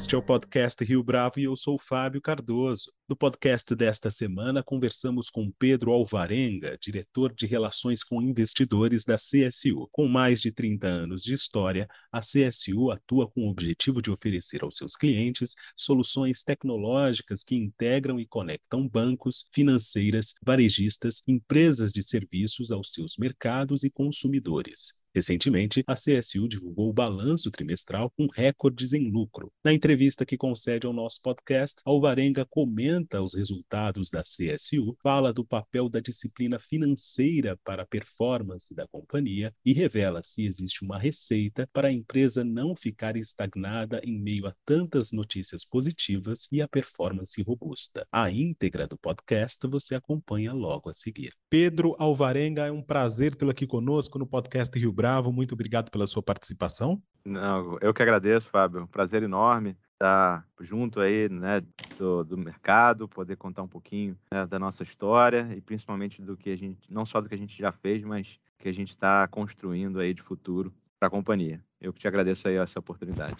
Este 0.00 0.14
é 0.14 0.18
o 0.18 0.22
podcast 0.22 0.82
Rio 0.82 1.04
Bravo 1.04 1.38
e 1.38 1.44
eu 1.44 1.54
sou 1.54 1.78
Fábio 1.78 2.22
Cardoso. 2.22 2.90
No 3.06 3.14
podcast 3.14 3.74
desta 3.76 4.10
semana, 4.10 4.62
conversamos 4.62 5.28
com 5.28 5.52
Pedro 5.52 5.92
Alvarenga, 5.92 6.76
diretor 6.80 7.34
de 7.34 7.46
Relações 7.46 8.02
com 8.02 8.22
Investidores 8.22 9.04
da 9.04 9.16
CSU. 9.16 9.88
Com 9.92 10.08
mais 10.08 10.40
de 10.40 10.52
30 10.52 10.86
anos 10.88 11.22
de 11.22 11.34
história, 11.34 11.86
a 12.10 12.20
CSU 12.20 12.90
atua 12.90 13.30
com 13.30 13.42
o 13.42 13.50
objetivo 13.50 14.00
de 14.00 14.10
oferecer 14.10 14.64
aos 14.64 14.78
seus 14.78 14.96
clientes 14.96 15.54
soluções 15.76 16.42
tecnológicas 16.42 17.44
que 17.44 17.54
integram 17.54 18.18
e 18.18 18.26
conectam 18.26 18.88
bancos, 18.88 19.50
financeiras, 19.52 20.32
varejistas, 20.42 21.22
empresas 21.28 21.92
de 21.92 22.02
serviços 22.02 22.72
aos 22.72 22.90
seus 22.90 23.18
mercados 23.18 23.84
e 23.84 23.90
consumidores. 23.90 24.99
Recentemente, 25.14 25.82
a 25.86 25.94
CSU 25.94 26.48
divulgou 26.48 26.88
o 26.88 26.92
balanço 26.92 27.50
trimestral 27.50 28.10
com 28.10 28.28
recordes 28.32 28.92
em 28.92 29.10
lucro. 29.10 29.52
Na 29.64 29.72
entrevista 29.72 30.24
que 30.24 30.36
concede 30.36 30.86
ao 30.86 30.92
nosso 30.92 31.20
podcast, 31.20 31.80
Alvarenga 31.84 32.46
comenta 32.48 33.20
os 33.20 33.34
resultados 33.34 34.08
da 34.08 34.22
CSU, 34.22 34.96
fala 35.02 35.32
do 35.32 35.44
papel 35.44 35.88
da 35.88 35.98
disciplina 35.98 36.60
financeira 36.60 37.58
para 37.64 37.82
a 37.82 37.86
performance 37.86 38.72
da 38.74 38.86
companhia 38.86 39.52
e 39.64 39.72
revela 39.72 40.20
se 40.22 40.46
existe 40.46 40.84
uma 40.84 40.98
receita 40.98 41.68
para 41.72 41.88
a 41.88 41.92
empresa 41.92 42.44
não 42.44 42.76
ficar 42.76 43.16
estagnada 43.16 44.00
em 44.04 44.20
meio 44.20 44.46
a 44.46 44.54
tantas 44.64 45.10
notícias 45.10 45.64
positivas 45.64 46.46
e 46.52 46.62
a 46.62 46.68
performance 46.68 47.42
robusta. 47.42 48.06
A 48.12 48.30
íntegra 48.30 48.86
do 48.86 48.96
podcast 48.96 49.66
você 49.66 49.96
acompanha 49.96 50.52
logo 50.52 50.88
a 50.88 50.94
seguir. 50.94 51.32
Pedro 51.48 51.96
Alvarenga, 51.98 52.66
é 52.66 52.72
um 52.72 52.82
prazer 52.82 53.34
tê-lo 53.34 53.50
aqui 53.50 53.66
conosco 53.66 54.18
no 54.18 54.26
podcast 54.26 54.78
Rio 54.78 54.92
Bravo. 55.00 55.32
Muito 55.32 55.54
obrigado 55.54 55.90
pela 55.90 56.06
sua 56.06 56.22
participação. 56.22 57.00
Não, 57.24 57.78
eu 57.80 57.94
que 57.94 58.02
agradeço, 58.02 58.48
Fábio. 58.50 58.86
Prazer 58.86 59.22
enorme 59.22 59.76
estar 59.94 60.46
junto 60.60 61.00
aí, 61.00 61.28
né, 61.28 61.62
do, 61.98 62.24
do 62.24 62.36
mercado, 62.38 63.06
poder 63.06 63.36
contar 63.36 63.62
um 63.62 63.68
pouquinho 63.68 64.16
né, 64.32 64.46
da 64.46 64.58
nossa 64.58 64.82
história 64.82 65.48
e 65.54 65.60
principalmente 65.60 66.22
do 66.22 66.36
que 66.36 66.50
a 66.50 66.56
gente, 66.56 66.80
não 66.90 67.04
só 67.04 67.20
do 67.20 67.28
que 67.28 67.34
a 67.34 67.38
gente 67.38 67.56
já 67.56 67.70
fez, 67.70 68.02
mas 68.02 68.26
que 68.58 68.68
a 68.68 68.72
gente 68.72 68.90
está 68.90 69.26
construindo 69.28 70.00
aí 70.00 70.14
de 70.14 70.22
futuro 70.22 70.72
para 70.98 71.08
a 71.08 71.10
companhia. 71.10 71.62
Eu 71.80 71.94
que 71.94 72.00
te 72.00 72.06
agradeço 72.06 72.46
aí 72.46 72.56
essa 72.56 72.78
oportunidade. 72.78 73.36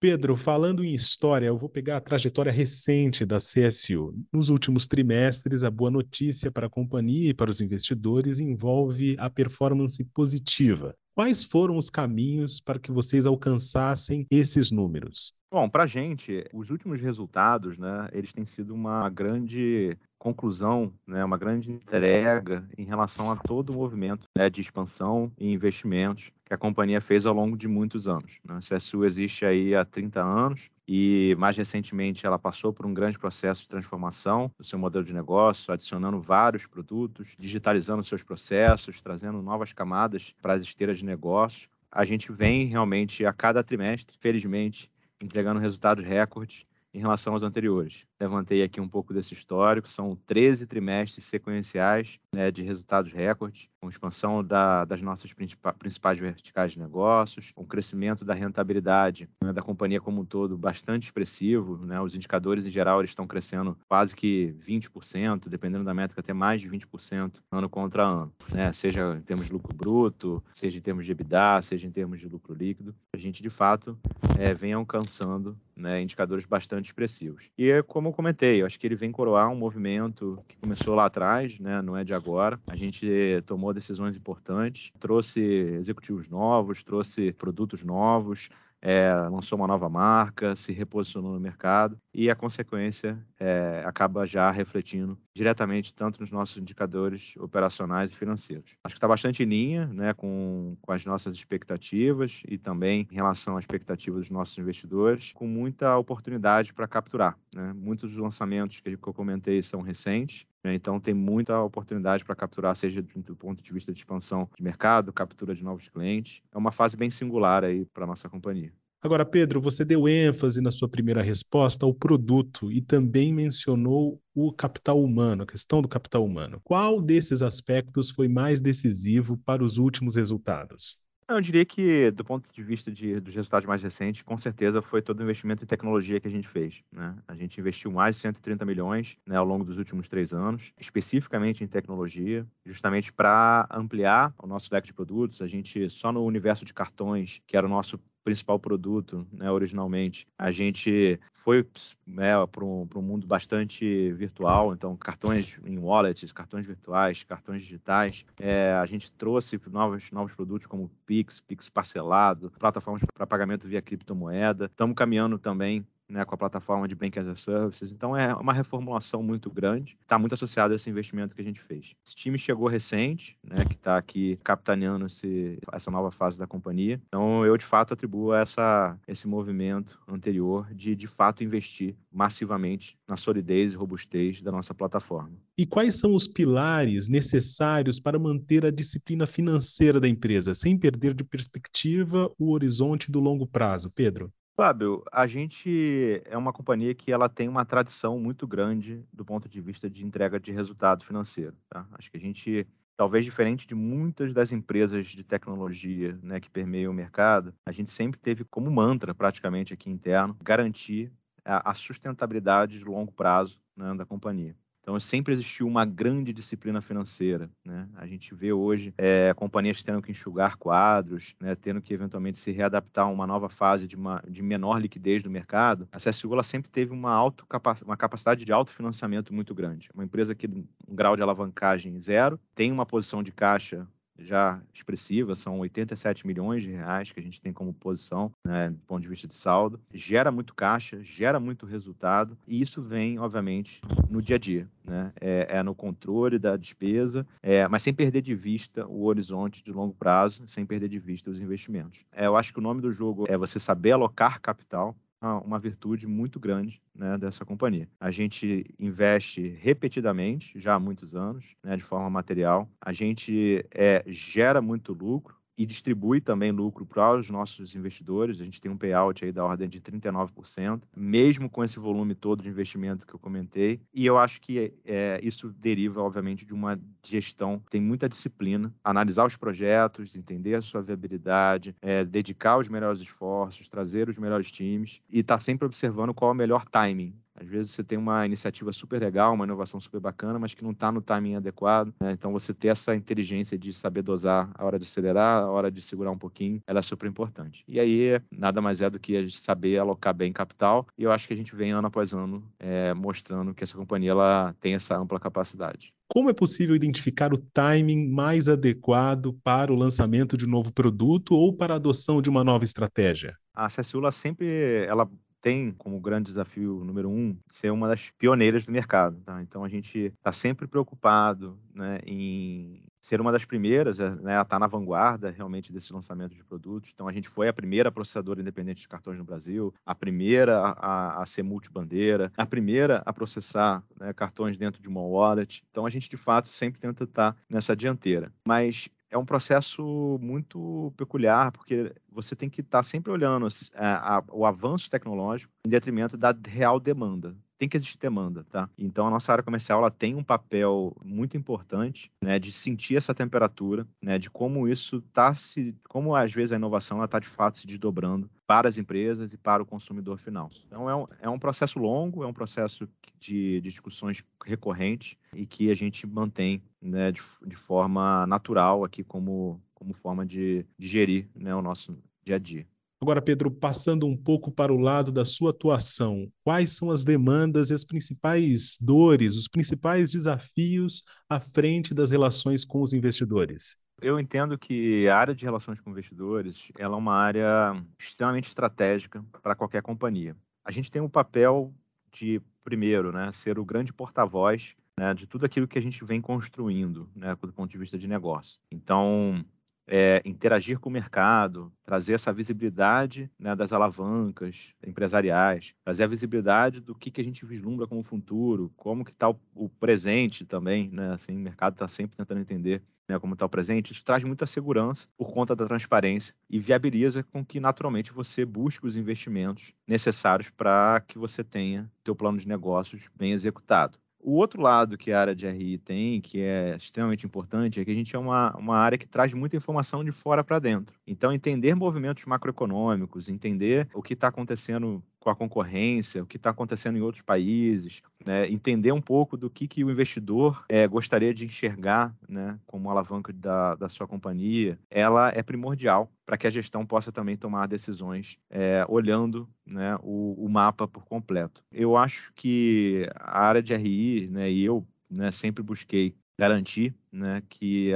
Pedro, 0.00 0.34
falando 0.34 0.84
em 0.84 0.92
história, 0.92 1.46
eu 1.46 1.56
vou 1.56 1.68
pegar 1.68 1.96
a 1.96 2.00
trajetória 2.00 2.50
recente 2.50 3.24
da 3.24 3.38
CSU. 3.38 4.12
Nos 4.32 4.50
últimos 4.50 4.88
trimestres, 4.88 5.62
a 5.62 5.70
boa 5.70 5.92
notícia 5.92 6.50
para 6.50 6.66
a 6.66 6.70
companhia 6.70 7.30
e 7.30 7.34
para 7.34 7.50
os 7.50 7.60
investidores 7.60 8.40
envolve 8.40 9.16
a 9.18 9.30
performance 9.30 10.04
positiva. 10.12 10.94
Quais 11.14 11.44
foram 11.44 11.76
os 11.76 11.90
caminhos 11.90 12.60
para 12.60 12.76
que 12.76 12.90
vocês 12.90 13.24
alcançassem 13.24 14.26
esses 14.28 14.72
números? 14.72 15.32
Bom, 15.48 15.68
para 15.68 15.84
a 15.84 15.86
gente, 15.86 16.44
os 16.52 16.70
últimos 16.70 17.00
resultados, 17.00 17.78
né, 17.78 18.08
eles 18.12 18.32
têm 18.32 18.44
sido 18.44 18.74
uma 18.74 19.08
grande 19.08 19.96
conclusão, 20.18 20.92
né, 21.06 21.24
uma 21.24 21.38
grande 21.38 21.70
entrega 21.70 22.68
em 22.76 22.84
relação 22.84 23.30
a 23.30 23.36
todo 23.36 23.70
o 23.70 23.74
movimento 23.74 24.26
né, 24.36 24.50
de 24.50 24.60
expansão 24.60 25.30
e 25.38 25.52
investimentos 25.52 26.32
que 26.44 26.52
a 26.52 26.58
companhia 26.58 27.00
fez 27.00 27.26
ao 27.26 27.34
longo 27.34 27.56
de 27.56 27.68
muitos 27.68 28.08
anos. 28.08 28.32
Né? 28.44 28.56
A 28.56 28.76
CSU 28.76 29.04
existe 29.04 29.44
aí 29.44 29.72
há 29.72 29.84
30 29.84 30.20
anos 30.20 30.68
e, 30.86 31.34
mais 31.38 31.56
recentemente, 31.56 32.26
ela 32.26 32.38
passou 32.38 32.72
por 32.72 32.84
um 32.84 32.92
grande 32.92 33.18
processo 33.18 33.62
de 33.62 33.68
transformação 33.68 34.50
do 34.58 34.64
seu 34.64 34.78
modelo 34.78 35.04
de 35.04 35.12
negócio, 35.12 35.72
adicionando 35.72 36.20
vários 36.20 36.66
produtos, 36.66 37.28
digitalizando 37.38 38.04
seus 38.04 38.22
processos, 38.22 39.00
trazendo 39.00 39.40
novas 39.40 39.72
camadas 39.72 40.34
para 40.42 40.54
as 40.54 40.62
esteiras 40.62 40.98
de 40.98 41.04
negócio. 41.04 41.68
A 41.90 42.04
gente 42.04 42.30
vem 42.30 42.66
realmente 42.66 43.24
a 43.24 43.32
cada 43.32 43.62
trimestre, 43.62 44.16
felizmente, 44.18 44.90
entregando 45.20 45.60
resultados 45.60 46.04
recordes 46.04 46.64
em 46.92 46.98
relação 46.98 47.32
aos 47.32 47.42
anteriores. 47.42 48.04
Levantei 48.20 48.62
aqui 48.62 48.80
um 48.80 48.88
pouco 48.88 49.12
desse 49.12 49.34
histórico, 49.34 49.88
são 49.88 50.16
13 50.26 50.66
trimestres 50.66 51.24
sequenciais 51.24 52.18
né, 52.32 52.50
de 52.50 52.62
resultados 52.62 53.12
recordes, 53.12 53.68
com 53.80 53.90
expansão 53.90 54.42
da, 54.42 54.84
das 54.84 55.02
nossas 55.02 55.32
principais 55.32 56.18
verticais 56.18 56.72
de 56.72 56.78
negócios, 56.78 57.52
um 57.56 57.64
crescimento 57.64 58.24
da 58.24 58.32
rentabilidade 58.32 59.28
né, 59.42 59.52
da 59.52 59.60
companhia 59.60 60.00
como 60.00 60.22
um 60.22 60.24
todo 60.24 60.56
bastante 60.56 61.04
expressivo, 61.04 61.84
né, 61.84 62.00
os 62.00 62.14
indicadores 62.14 62.64
em 62.64 62.70
geral 62.70 63.00
eles 63.00 63.10
estão 63.10 63.26
crescendo 63.26 63.76
quase 63.88 64.14
que 64.14 64.54
20%, 64.66 65.48
dependendo 65.48 65.84
da 65.84 65.92
métrica 65.92 66.20
até 66.20 66.32
mais 66.32 66.60
de 66.60 66.68
20% 66.70 67.34
ano 67.50 67.68
contra 67.68 68.04
ano, 68.04 68.32
né, 68.50 68.72
seja 68.72 69.16
em 69.16 69.22
termos 69.22 69.46
de 69.46 69.52
lucro 69.52 69.74
bruto, 69.76 70.42
seja 70.52 70.78
em 70.78 70.82
termos 70.82 71.04
de 71.04 71.12
EBITDA, 71.12 71.60
seja 71.62 71.86
em 71.86 71.90
termos 71.90 72.20
de 72.20 72.28
lucro 72.28 72.54
líquido, 72.54 72.94
a 73.12 73.18
gente 73.18 73.42
de 73.42 73.50
fato 73.50 73.98
é, 74.38 74.54
vem 74.54 74.72
alcançando 74.72 75.58
né, 75.76 76.00
indicadores 76.00 76.44
bastante 76.46 76.86
expressivos. 76.86 77.44
E 77.58 77.68
é 77.68 77.82
como 78.04 78.10
eu 78.10 78.16
comentei, 78.16 78.60
eu 78.60 78.66
acho 78.66 78.78
que 78.78 78.86
ele 78.86 78.96
vem 78.96 79.10
coroar 79.10 79.50
um 79.50 79.56
movimento 79.56 80.38
que 80.46 80.58
começou 80.58 80.94
lá 80.94 81.06
atrás, 81.06 81.58
né, 81.58 81.80
não 81.80 81.96
é 81.96 82.04
de 82.04 82.12
agora. 82.12 82.60
A 82.68 82.76
gente 82.76 83.06
tomou 83.46 83.72
decisões 83.72 84.14
importantes, 84.14 84.90
trouxe 85.00 85.40
executivos 85.40 86.28
novos, 86.28 86.84
trouxe 86.84 87.32
produtos 87.32 87.82
novos, 87.82 88.50
é, 88.82 89.10
lançou 89.30 89.56
uma 89.56 89.66
nova 89.66 89.88
marca, 89.88 90.54
se 90.54 90.70
reposicionou 90.70 91.32
no 91.32 91.40
mercado 91.40 91.96
e 92.12 92.28
a 92.28 92.36
consequência 92.36 93.18
é, 93.40 93.82
acaba 93.86 94.26
já 94.26 94.50
refletindo 94.50 95.18
diretamente 95.34 95.92
tanto 95.94 96.20
nos 96.20 96.30
nossos 96.30 96.56
indicadores 96.56 97.34
operacionais 97.36 98.10
e 98.10 98.16
financeiros. 98.16 98.70
Acho 98.84 98.94
que 98.94 98.98
está 98.98 99.08
bastante 99.08 99.42
em 99.42 99.46
linha 99.46 99.86
né, 99.86 100.14
com, 100.14 100.76
com 100.80 100.92
as 100.92 101.04
nossas 101.04 101.34
expectativas 101.34 102.42
e 102.48 102.56
também 102.56 103.08
em 103.10 103.14
relação 103.14 103.56
à 103.56 103.60
expectativa 103.60 104.18
dos 104.18 104.30
nossos 104.30 104.56
investidores, 104.56 105.32
com 105.32 105.46
muita 105.46 105.96
oportunidade 105.96 106.72
para 106.72 106.86
capturar. 106.86 107.36
Né? 107.52 107.72
Muitos 107.74 108.10
dos 108.10 108.18
lançamentos 108.18 108.80
que 108.80 108.90
eu 108.90 109.14
comentei 109.14 109.60
são 109.62 109.80
recentes, 109.80 110.46
né, 110.64 110.74
então, 110.74 110.98
tem 110.98 111.12
muita 111.12 111.60
oportunidade 111.60 112.24
para 112.24 112.34
capturar, 112.34 112.74
seja 112.74 113.02
do 113.02 113.36
ponto 113.36 113.62
de 113.62 113.70
vista 113.70 113.92
de 113.92 113.98
expansão 113.98 114.48
de 114.56 114.62
mercado, 114.62 115.12
captura 115.12 115.54
de 115.54 115.62
novos 115.62 115.90
clientes. 115.90 116.40
É 116.50 116.56
uma 116.56 116.72
fase 116.72 116.96
bem 116.96 117.10
singular 117.10 117.62
aí 117.62 117.84
para 117.84 118.04
a 118.04 118.06
nossa 118.06 118.30
companhia. 118.30 118.72
Agora, 119.04 119.26
Pedro, 119.26 119.60
você 119.60 119.84
deu 119.84 120.08
ênfase 120.08 120.62
na 120.62 120.70
sua 120.70 120.88
primeira 120.88 121.20
resposta 121.20 121.84
ao 121.84 121.92
produto 121.92 122.72
e 122.72 122.80
também 122.80 123.34
mencionou 123.34 124.18
o 124.34 124.50
capital 124.50 124.98
humano, 124.98 125.42
a 125.42 125.46
questão 125.46 125.82
do 125.82 125.88
capital 125.88 126.24
humano. 126.24 126.58
Qual 126.64 127.02
desses 127.02 127.42
aspectos 127.42 128.08
foi 128.08 128.28
mais 128.28 128.62
decisivo 128.62 129.36
para 129.36 129.62
os 129.62 129.76
últimos 129.76 130.16
resultados? 130.16 130.98
Eu 131.28 131.38
diria 131.38 131.66
que, 131.66 132.10
do 132.12 132.24
ponto 132.24 132.50
de 132.50 132.62
vista 132.62 132.90
de, 132.90 133.20
dos 133.20 133.34
resultados 133.34 133.68
mais 133.68 133.82
recentes, 133.82 134.22
com 134.22 134.38
certeza 134.38 134.80
foi 134.80 135.02
todo 135.02 135.20
o 135.20 135.22
investimento 135.22 135.64
em 135.64 135.66
tecnologia 135.66 136.18
que 136.18 136.28
a 136.28 136.30
gente 136.30 136.48
fez. 136.48 136.74
Né? 136.90 137.14
A 137.28 137.34
gente 137.34 137.60
investiu 137.60 137.90
mais 137.90 138.16
de 138.16 138.22
130 138.22 138.64
milhões 138.64 139.16
né, 139.26 139.36
ao 139.36 139.44
longo 139.44 139.64
dos 139.64 139.76
últimos 139.76 140.08
três 140.08 140.32
anos, 140.32 140.72
especificamente 140.80 141.62
em 141.62 141.66
tecnologia, 141.66 142.46
justamente 142.64 143.12
para 143.12 143.66
ampliar 143.70 144.34
o 144.42 144.46
nosso 144.46 144.72
leque 144.72 144.86
de 144.86 144.94
produtos. 144.94 145.42
A 145.42 145.46
gente, 145.46 145.90
só 145.90 146.10
no 146.10 146.24
universo 146.24 146.64
de 146.64 146.72
cartões, 146.72 147.42
que 147.46 147.54
era 147.54 147.66
o 147.66 147.70
nosso 147.70 147.98
principal 148.24 148.58
produto, 148.58 149.26
né, 149.30 149.50
originalmente, 149.50 150.26
a 150.38 150.50
gente 150.50 151.20
foi 151.44 151.64
né, 152.06 152.32
para 152.50 152.64
um, 152.64 152.88
um, 152.96 153.02
mundo 153.02 153.26
bastante 153.26 154.10
virtual, 154.12 154.72
então 154.72 154.96
cartões 154.96 155.58
em 155.66 155.78
wallets, 155.78 156.32
cartões 156.32 156.66
virtuais, 156.66 157.22
cartões 157.22 157.60
digitais. 157.60 158.24
É, 158.40 158.72
a 158.72 158.86
gente 158.86 159.12
trouxe 159.12 159.60
novos, 159.70 160.10
novos 160.10 160.32
produtos 160.32 160.66
como 160.66 160.90
Pix, 161.04 161.40
Pix 161.40 161.68
parcelado, 161.68 162.50
plataformas 162.58 163.02
para 163.14 163.26
pagamento 163.26 163.68
via 163.68 163.82
criptomoeda. 163.82 164.64
Estamos 164.64 164.96
caminhando 164.96 165.38
também 165.38 165.86
né, 166.08 166.24
com 166.24 166.34
a 166.34 166.38
plataforma 166.38 166.86
de 166.86 166.94
Bank 166.94 167.18
as 167.18 167.26
a 167.26 167.34
Services. 167.34 167.90
Então 167.90 168.16
é 168.16 168.34
uma 168.34 168.52
reformulação 168.52 169.22
muito 169.22 169.50
grande, 169.50 169.96
está 170.02 170.18
muito 170.18 170.34
associado 170.34 170.72
a 170.72 170.76
esse 170.76 170.88
investimento 170.90 171.34
que 171.34 171.40
a 171.40 171.44
gente 171.44 171.60
fez. 171.60 171.92
Esse 172.06 172.14
time 172.14 172.38
chegou 172.38 172.68
recente, 172.68 173.36
né, 173.42 173.64
que 173.64 173.74
está 173.74 173.96
aqui 173.96 174.36
capitaneando 174.44 175.06
esse, 175.06 175.58
essa 175.72 175.90
nova 175.90 176.10
fase 176.10 176.38
da 176.38 176.46
companhia. 176.46 177.00
Então 177.08 177.44
eu 177.44 177.56
de 177.56 177.64
fato 177.64 177.94
atribuo 177.94 178.34
essa, 178.34 178.98
esse 179.06 179.26
movimento 179.26 179.98
anterior 180.08 180.72
de 180.74 180.94
de 180.94 181.06
fato 181.06 181.42
investir 181.42 181.94
massivamente 182.12 182.96
na 183.08 183.16
solidez 183.16 183.72
e 183.72 183.76
robustez 183.76 184.40
da 184.40 184.52
nossa 184.52 184.74
plataforma. 184.74 185.32
E 185.56 185.66
quais 185.66 185.98
são 185.98 186.14
os 186.14 186.26
pilares 186.26 187.08
necessários 187.08 188.00
para 188.00 188.18
manter 188.18 188.64
a 188.64 188.70
disciplina 188.70 189.26
financeira 189.26 190.00
da 190.00 190.08
empresa, 190.08 190.54
sem 190.54 190.78
perder 190.78 191.14
de 191.14 191.24
perspectiva 191.24 192.32
o 192.38 192.52
horizonte 192.52 193.10
do 193.10 193.20
longo 193.20 193.46
prazo, 193.46 193.90
Pedro? 193.90 194.32
Fábio, 194.56 195.02
a 195.10 195.26
gente 195.26 196.22
é 196.26 196.38
uma 196.38 196.52
companhia 196.52 196.94
que 196.94 197.10
ela 197.10 197.28
tem 197.28 197.48
uma 197.48 197.64
tradição 197.64 198.20
muito 198.20 198.46
grande 198.46 199.04
do 199.12 199.24
ponto 199.24 199.48
de 199.48 199.60
vista 199.60 199.90
de 199.90 200.04
entrega 200.04 200.38
de 200.38 200.52
resultado 200.52 201.04
financeiro. 201.04 201.56
Tá? 201.68 201.84
Acho 201.98 202.08
que 202.08 202.16
a 202.16 202.20
gente, 202.20 202.64
talvez 202.96 203.24
diferente 203.24 203.66
de 203.66 203.74
muitas 203.74 204.32
das 204.32 204.52
empresas 204.52 205.08
de 205.08 205.24
tecnologia 205.24 206.16
né, 206.22 206.38
que 206.38 206.48
permeiam 206.48 206.92
o 206.92 206.94
mercado, 206.94 207.52
a 207.66 207.72
gente 207.72 207.90
sempre 207.90 208.20
teve 208.20 208.44
como 208.44 208.70
mantra, 208.70 209.12
praticamente 209.12 209.74
aqui 209.74 209.90
interno, 209.90 210.36
garantir 210.40 211.10
a, 211.44 211.74
sustentabilidade 211.74 212.78
de 212.78 212.84
longo 212.84 213.10
prazo 213.10 213.58
né, 213.76 213.92
da 213.94 214.06
companhia. 214.06 214.56
Então, 214.84 215.00
sempre 215.00 215.32
existiu 215.32 215.66
uma 215.66 215.86
grande 215.86 216.30
disciplina 216.30 216.82
financeira. 216.82 217.50
Né? 217.64 217.88
A 217.96 218.06
gente 218.06 218.34
vê 218.34 218.52
hoje 218.52 218.92
é, 218.98 219.32
companhias 219.32 219.82
tendo 219.82 220.02
que 220.02 220.12
enxugar 220.12 220.58
quadros, 220.58 221.34
né? 221.40 221.54
tendo 221.54 221.80
que 221.80 221.94
eventualmente 221.94 222.38
se 222.38 222.52
readaptar 222.52 223.06
a 223.06 223.08
uma 223.08 223.26
nova 223.26 223.48
fase 223.48 223.86
de, 223.86 223.96
uma, 223.96 224.22
de 224.28 224.42
menor 224.42 224.78
liquidez 224.78 225.22
do 225.22 225.30
mercado. 225.30 225.88
A 225.90 225.96
CSU 225.96 226.28
sempre 226.42 226.70
teve 226.70 226.92
uma, 226.92 227.10
auto, 227.10 227.46
uma 227.82 227.96
capacidade 227.96 228.44
de 228.44 228.52
autofinanciamento 228.52 229.32
muito 229.32 229.54
grande. 229.54 229.88
Uma 229.94 230.04
empresa 230.04 230.34
que 230.34 230.46
um 230.46 230.66
grau 230.94 231.16
de 231.16 231.22
alavancagem 231.22 231.98
zero, 232.02 232.38
tem 232.54 232.70
uma 232.70 232.84
posição 232.84 233.22
de 233.22 233.32
caixa 233.32 233.88
já 234.18 234.60
expressiva, 234.72 235.34
são 235.34 235.58
87 235.60 236.26
milhões 236.26 236.62
de 236.62 236.70
reais 236.70 237.10
que 237.10 237.20
a 237.20 237.22
gente 237.22 237.40
tem 237.40 237.52
como 237.52 237.72
posição, 237.72 238.32
né, 238.44 238.70
do 238.70 238.78
ponto 238.86 239.02
de 239.02 239.08
vista 239.08 239.26
de 239.26 239.34
saldo, 239.34 239.80
gera 239.92 240.30
muito 240.30 240.54
caixa, 240.54 241.02
gera 241.02 241.40
muito 241.40 241.66
resultado, 241.66 242.36
e 242.46 242.60
isso 242.60 242.82
vem, 242.82 243.18
obviamente, 243.18 243.80
no 244.10 244.22
dia 244.22 244.36
a 244.36 244.38
dia, 244.38 244.68
né? 244.84 245.12
É, 245.20 245.58
é 245.58 245.62
no 245.62 245.74
controle 245.74 246.38
da 246.38 246.56
despesa, 246.56 247.26
é, 247.42 247.66
mas 247.68 247.82
sem 247.82 247.92
perder 247.92 248.22
de 248.22 248.34
vista 248.34 248.86
o 248.86 249.04
horizonte 249.04 249.62
de 249.62 249.72
longo 249.72 249.94
prazo, 249.94 250.46
sem 250.46 250.64
perder 250.64 250.88
de 250.88 250.98
vista 250.98 251.30
os 251.30 251.40
investimentos. 251.40 252.00
É, 252.12 252.26
eu 252.26 252.36
acho 252.36 252.52
que 252.52 252.58
o 252.58 252.62
nome 252.62 252.80
do 252.80 252.92
jogo 252.92 253.24
é 253.28 253.36
você 253.36 253.58
saber 253.58 253.92
alocar 253.92 254.40
capital, 254.40 254.96
uma 255.38 255.58
virtude 255.58 256.06
muito 256.06 256.38
grande 256.38 256.80
né, 256.94 257.16
dessa 257.18 257.44
companhia. 257.44 257.88
A 257.98 258.10
gente 258.10 258.64
investe 258.78 259.48
repetidamente, 259.60 260.58
já 260.58 260.74
há 260.74 260.78
muitos 260.78 261.14
anos, 261.14 261.44
né, 261.62 261.76
de 261.76 261.82
forma 261.82 262.08
material. 262.10 262.68
A 262.80 262.92
gente 262.92 263.64
é, 263.70 264.04
gera 264.06 264.60
muito 264.60 264.92
lucro 264.92 265.36
e 265.56 265.64
distribui 265.64 266.20
também 266.20 266.50
lucro 266.50 266.84
para 266.84 267.18
os 267.18 267.30
nossos 267.30 267.74
investidores. 267.74 268.40
A 268.40 268.44
gente 268.44 268.60
tem 268.60 268.70
um 268.70 268.76
payout 268.76 269.24
aí 269.24 269.32
da 269.32 269.44
ordem 269.44 269.68
de 269.68 269.80
39%, 269.80 270.82
mesmo 270.96 271.48
com 271.48 271.62
esse 271.62 271.78
volume 271.78 272.14
todo 272.14 272.42
de 272.42 272.48
investimento 272.48 273.06
que 273.06 273.14
eu 273.14 273.18
comentei. 273.18 273.80
E 273.92 274.04
eu 274.04 274.18
acho 274.18 274.40
que 274.40 274.72
é, 274.84 275.20
isso 275.22 275.48
deriva, 275.58 276.02
obviamente, 276.02 276.44
de 276.44 276.52
uma 276.52 276.78
gestão 277.02 277.60
que 277.60 277.70
tem 277.70 277.80
muita 277.80 278.08
disciplina, 278.08 278.74
analisar 278.82 279.26
os 279.26 279.36
projetos, 279.36 280.16
entender 280.16 280.54
a 280.54 280.62
sua 280.62 280.82
viabilidade, 280.82 281.74
é, 281.80 282.04
dedicar 282.04 282.58
os 282.58 282.68
melhores 282.68 283.00
esforços, 283.00 283.68
trazer 283.68 284.08
os 284.08 284.16
melhores 284.16 284.50
times 284.50 285.00
e 285.10 285.20
estar 285.20 285.38
tá 285.38 285.44
sempre 285.44 285.66
observando 285.66 286.14
qual 286.14 286.30
é 286.30 286.34
o 286.34 286.36
melhor 286.36 286.64
timing 286.66 287.14
às 287.34 287.48
vezes 287.48 287.72
você 287.72 287.82
tem 287.82 287.98
uma 287.98 288.24
iniciativa 288.24 288.72
super 288.72 289.00
legal, 289.00 289.34
uma 289.34 289.44
inovação 289.44 289.80
super 289.80 290.00
bacana, 290.00 290.38
mas 290.38 290.54
que 290.54 290.62
não 290.62 290.70
está 290.70 290.92
no 290.92 291.00
timing 291.00 291.36
adequado. 291.36 291.92
Né? 292.00 292.12
Então 292.12 292.32
você 292.32 292.54
ter 292.54 292.68
essa 292.68 292.94
inteligência 292.94 293.58
de 293.58 293.72
saber 293.72 294.02
dosar 294.02 294.50
a 294.54 294.64
hora 294.64 294.78
de 294.78 294.84
acelerar, 294.84 295.42
a 295.42 295.50
hora 295.50 295.70
de 295.70 295.82
segurar 295.82 296.10
um 296.10 296.18
pouquinho, 296.18 296.60
ela 296.66 296.78
é 296.78 296.82
super 296.82 297.08
importante. 297.08 297.64
E 297.66 297.80
aí 297.80 298.20
nada 298.30 298.60
mais 298.60 298.80
é 298.80 298.88
do 298.88 299.00
que 299.00 299.16
a 299.16 299.22
gente 299.22 299.40
saber 299.40 299.78
alocar 299.78 300.14
bem 300.14 300.32
capital. 300.32 300.86
E 300.96 301.02
eu 301.02 301.10
acho 301.10 301.26
que 301.26 301.34
a 301.34 301.36
gente 301.36 301.54
vem 301.54 301.72
ano 301.72 301.88
após 301.88 302.12
ano 302.12 302.42
é, 302.58 302.94
mostrando 302.94 303.54
que 303.54 303.64
essa 303.64 303.76
companhia 303.76 304.12
ela 304.12 304.54
tem 304.60 304.74
essa 304.74 304.96
ampla 304.96 305.18
capacidade. 305.18 305.92
Como 306.06 306.30
é 306.30 306.34
possível 306.34 306.76
identificar 306.76 307.32
o 307.32 307.38
timing 307.38 308.08
mais 308.08 308.46
adequado 308.46 309.32
para 309.42 309.72
o 309.72 309.76
lançamento 309.76 310.36
de 310.36 310.46
um 310.46 310.50
novo 310.50 310.72
produto 310.72 311.34
ou 311.34 311.52
para 311.52 311.74
a 311.74 311.76
adoção 311.76 312.22
de 312.22 312.30
uma 312.30 312.44
nova 312.44 312.64
estratégia? 312.64 313.36
A 313.54 313.68
CSU 313.68 314.00
sempre 314.12 314.84
ela 314.86 315.08
tem 315.44 315.72
como 315.72 316.00
grande 316.00 316.30
desafio 316.30 316.82
número 316.82 317.10
um 317.10 317.36
ser 317.50 317.70
uma 317.70 317.86
das 317.86 318.10
pioneiras 318.18 318.64
do 318.64 318.72
mercado. 318.72 319.20
Tá? 319.26 319.42
Então 319.42 319.62
a 319.62 319.68
gente 319.68 320.06
está 320.06 320.32
sempre 320.32 320.66
preocupado 320.66 321.58
né, 321.74 322.00
em 322.06 322.82
ser 322.98 323.20
uma 323.20 323.30
das 323.30 323.44
primeiras, 323.44 324.00
eh, 324.00 324.08
né, 324.22 324.38
a 324.38 324.40
estar 324.40 324.46
tá 324.46 324.58
na 324.58 324.66
vanguarda 324.66 325.30
realmente 325.30 325.70
desse 325.70 325.92
lançamento 325.92 326.34
de 326.34 326.42
produtos. 326.42 326.90
Então 326.94 327.06
a 327.06 327.12
gente 327.12 327.28
foi 327.28 327.46
a 327.46 327.52
primeira 327.52 327.92
processadora 327.92 328.40
independente 328.40 328.80
de 328.80 328.88
cartões 328.88 329.18
no 329.18 329.24
Brasil, 329.24 329.74
a 329.84 329.94
primeira 329.94 330.58
a, 330.58 331.22
a 331.22 331.26
ser 331.26 331.42
multibandeira, 331.42 332.32
a 332.38 332.46
primeira 332.46 333.02
a 333.04 333.12
processar 333.12 333.84
né, 334.00 334.14
cartões 334.14 334.56
dentro 334.56 334.80
de 334.80 334.88
uma 334.88 335.02
wallet. 335.02 335.62
Então 335.70 335.84
a 335.84 335.90
gente 335.90 336.08
de 336.08 336.16
fato 336.16 336.48
sempre 336.48 336.80
tenta 336.80 337.04
estar 337.04 337.36
nessa 337.50 337.76
dianteira. 337.76 338.32
Mas 338.48 338.88
é 339.14 339.18
um 339.18 339.24
processo 339.24 340.18
muito 340.20 340.92
peculiar, 340.96 341.52
porque 341.52 341.94
você 342.10 342.34
tem 342.34 342.50
que 342.50 342.60
estar 342.60 342.82
sempre 342.82 343.12
olhando 343.12 343.46
é, 343.46 343.86
a, 343.86 344.22
o 344.32 344.44
avanço 344.44 344.90
tecnológico 344.90 345.52
em 345.64 345.70
detrimento 345.70 346.16
da 346.16 346.34
real 346.48 346.80
demanda 346.80 347.36
tem 347.58 347.68
que 347.68 347.76
existir 347.76 347.98
demanda, 347.98 348.44
tá? 348.50 348.68
Então 348.76 349.06
a 349.06 349.10
nossa 349.10 349.32
área 349.32 349.44
comercial 349.44 349.78
ela 349.78 349.90
tem 349.90 350.14
um 350.14 350.24
papel 350.24 350.96
muito 351.04 351.36
importante, 351.36 352.10
né, 352.22 352.38
de 352.38 352.52
sentir 352.52 352.96
essa 352.96 353.14
temperatura, 353.14 353.86
né, 354.02 354.18
de 354.18 354.28
como 354.28 354.68
isso 354.68 355.00
tá 355.12 355.34
se, 355.34 355.74
como 355.88 356.14
às 356.14 356.32
vezes 356.32 356.52
a 356.52 356.56
inovação 356.56 356.98
ela 356.98 357.08
tá 357.08 357.18
de 357.18 357.28
fato 357.28 357.58
se 357.58 357.66
desdobrando 357.66 358.28
para 358.46 358.68
as 358.68 358.76
empresas 358.76 359.32
e 359.32 359.38
para 359.38 359.62
o 359.62 359.66
consumidor 359.66 360.18
final. 360.18 360.48
Então 360.66 360.90
é 360.90 360.96
um, 360.96 361.06
é 361.20 361.28
um 361.28 361.38
processo 361.38 361.78
longo, 361.78 362.22
é 362.22 362.26
um 362.26 362.32
processo 362.32 362.88
de, 363.18 363.60
de 363.60 363.70
discussões 363.70 364.22
recorrentes 364.44 365.16
e 365.32 365.46
que 365.46 365.70
a 365.70 365.74
gente 365.74 366.06
mantém, 366.06 366.62
né, 366.80 367.12
de, 367.12 367.22
de 367.46 367.56
forma 367.56 368.26
natural 368.26 368.84
aqui 368.84 369.02
como 369.02 369.60
como 369.74 369.92
forma 369.92 370.24
de, 370.24 370.64
de 370.78 370.88
gerir, 370.88 371.28
né, 371.34 371.54
o 371.54 371.60
nosso 371.60 371.98
dia 372.24 372.36
a 372.36 372.38
dia. 372.38 372.66
Agora, 373.00 373.20
Pedro, 373.20 373.50
passando 373.50 374.06
um 374.06 374.16
pouco 374.16 374.50
para 374.50 374.72
o 374.72 374.78
lado 374.78 375.12
da 375.12 375.24
sua 375.24 375.50
atuação, 375.50 376.26
quais 376.42 376.76
são 376.76 376.90
as 376.90 377.04
demandas 377.04 377.70
e 377.70 377.74
as 377.74 377.84
principais 377.84 378.78
dores, 378.80 379.36
os 379.36 379.48
principais 379.48 380.12
desafios 380.12 381.02
à 381.28 381.40
frente 381.40 381.92
das 381.92 382.10
relações 382.10 382.64
com 382.64 382.80
os 382.80 382.92
investidores? 382.92 383.76
Eu 384.00 384.18
entendo 384.18 384.58
que 384.58 385.08
a 385.08 385.16
área 385.16 385.34
de 385.34 385.44
relações 385.44 385.80
com 385.80 385.90
investidores 385.90 386.56
ela 386.78 386.94
é 386.94 386.98
uma 386.98 387.14
área 387.14 387.82
extremamente 387.98 388.48
estratégica 388.48 389.24
para 389.42 389.54
qualquer 389.54 389.82
companhia. 389.82 390.36
A 390.64 390.70
gente 390.70 390.90
tem 390.90 391.02
o 391.02 391.06
um 391.06 391.10
papel 391.10 391.72
de, 392.12 392.40
primeiro, 392.62 393.12
né, 393.12 393.30
ser 393.32 393.58
o 393.58 393.64
grande 393.64 393.92
porta-voz 393.92 394.74
né, 394.98 395.12
de 395.14 395.26
tudo 395.26 395.44
aquilo 395.44 395.68
que 395.68 395.78
a 395.78 395.82
gente 395.82 396.04
vem 396.04 396.20
construindo, 396.20 397.08
né, 397.14 397.34
do 397.34 397.52
ponto 397.52 397.70
de 397.70 397.78
vista 397.78 397.98
de 397.98 398.06
negócio. 398.06 398.60
Então, 398.70 399.44
é, 399.86 400.22
interagir 400.24 400.78
com 400.78 400.88
o 400.88 400.92
mercado, 400.92 401.72
trazer 401.84 402.14
essa 402.14 402.32
visibilidade 402.32 403.30
né, 403.38 403.54
das 403.54 403.72
alavancas 403.72 404.72
empresariais, 404.86 405.74
trazer 405.84 406.04
a 406.04 406.08
visibilidade 406.08 406.80
do 406.80 406.94
que, 406.94 407.10
que 407.10 407.20
a 407.20 407.24
gente 407.24 407.44
vislumbra 407.44 407.86
como 407.86 408.02
futuro, 408.02 408.72
como 408.76 409.04
que 409.04 409.10
está 409.10 409.28
o, 409.28 409.38
o, 409.54 409.68
presente 409.68 410.44
também, 410.44 410.90
né? 410.90 411.12
Assim, 411.12 411.36
o 411.36 411.40
mercado 411.40 411.74
está 411.74 411.86
sempre 411.88 412.16
tentando 412.16 412.40
entender 412.40 412.82
né, 413.08 413.18
como 413.18 413.34
está 413.34 413.44
o 413.44 413.48
presente. 413.48 413.92
Isso 413.92 414.04
traz 414.04 414.24
muita 414.24 414.46
segurança 414.46 415.06
por 415.16 415.32
conta 415.32 415.54
da 415.54 415.66
transparência 415.66 416.34
e 416.48 416.58
viabiliza 416.58 417.22
com 417.22 417.44
que 417.44 417.60
naturalmente 417.60 418.12
você 418.12 418.44
busque 418.44 418.86
os 418.86 418.96
investimentos 418.96 419.72
necessários 419.86 420.50
para 420.50 421.02
que 421.06 421.18
você 421.18 421.44
tenha 421.44 421.90
teu 422.02 422.14
plano 422.14 422.38
de 422.38 422.48
negócios 422.48 423.02
bem 423.14 423.32
executado. 423.32 423.98
O 424.26 424.36
outro 424.36 424.62
lado 424.62 424.96
que 424.96 425.12
a 425.12 425.20
área 425.20 425.36
de 425.36 425.46
RI 425.46 425.76
tem, 425.76 426.18
que 426.18 426.40
é 426.40 426.74
extremamente 426.76 427.26
importante, 427.26 427.78
é 427.78 427.84
que 427.84 427.90
a 427.90 427.94
gente 427.94 428.16
é 428.16 428.18
uma, 428.18 428.56
uma 428.56 428.78
área 428.78 428.96
que 428.96 429.06
traz 429.06 429.34
muita 429.34 429.54
informação 429.54 430.02
de 430.02 430.12
fora 430.12 430.42
para 430.42 430.58
dentro. 430.58 430.96
Então, 431.06 431.30
entender 431.30 431.74
movimentos 431.74 432.24
macroeconômicos, 432.24 433.28
entender 433.28 433.86
o 433.92 434.00
que 434.00 434.14
está 434.14 434.28
acontecendo 434.28 435.04
com 435.24 435.30
a 435.30 435.34
concorrência, 435.34 436.22
o 436.22 436.26
que 436.26 436.36
está 436.36 436.50
acontecendo 436.50 436.98
em 436.98 437.00
outros 437.00 437.22
países, 437.22 438.02
né? 438.24 438.46
entender 438.50 438.92
um 438.92 439.00
pouco 439.00 439.36
do 439.36 439.48
que, 439.48 439.66
que 439.66 439.82
o 439.82 439.90
investidor 439.90 440.64
é, 440.68 440.86
gostaria 440.86 441.32
de 441.32 441.46
enxergar 441.46 442.14
né, 442.28 442.58
como 442.66 442.90
alavanca 442.90 443.32
da, 443.32 443.74
da 443.74 443.88
sua 443.88 444.06
companhia, 444.06 444.78
ela 444.90 445.30
é 445.34 445.42
primordial 445.42 446.12
para 446.26 446.36
que 446.36 446.46
a 446.46 446.50
gestão 446.50 446.84
possa 446.84 447.10
também 447.10 447.36
tomar 447.36 447.66
decisões 447.66 448.36
é, 448.50 448.84
olhando 448.86 449.48
né, 449.66 449.96
o, 450.02 450.34
o, 450.44 450.48
mapa 450.48 450.86
por 450.86 451.04
completo. 451.06 451.64
Eu 451.72 451.96
acho 451.96 452.30
que 452.34 453.08
a 453.16 453.40
área 453.40 453.62
de 453.62 453.74
RI, 453.74 454.28
né, 454.28 454.50
e 454.50 454.62
eu 454.62 454.86
né, 455.10 455.30
sempre 455.30 455.62
busquei 455.62 456.14
garantir 456.38 456.94
né, 457.10 457.42
que 457.48 457.92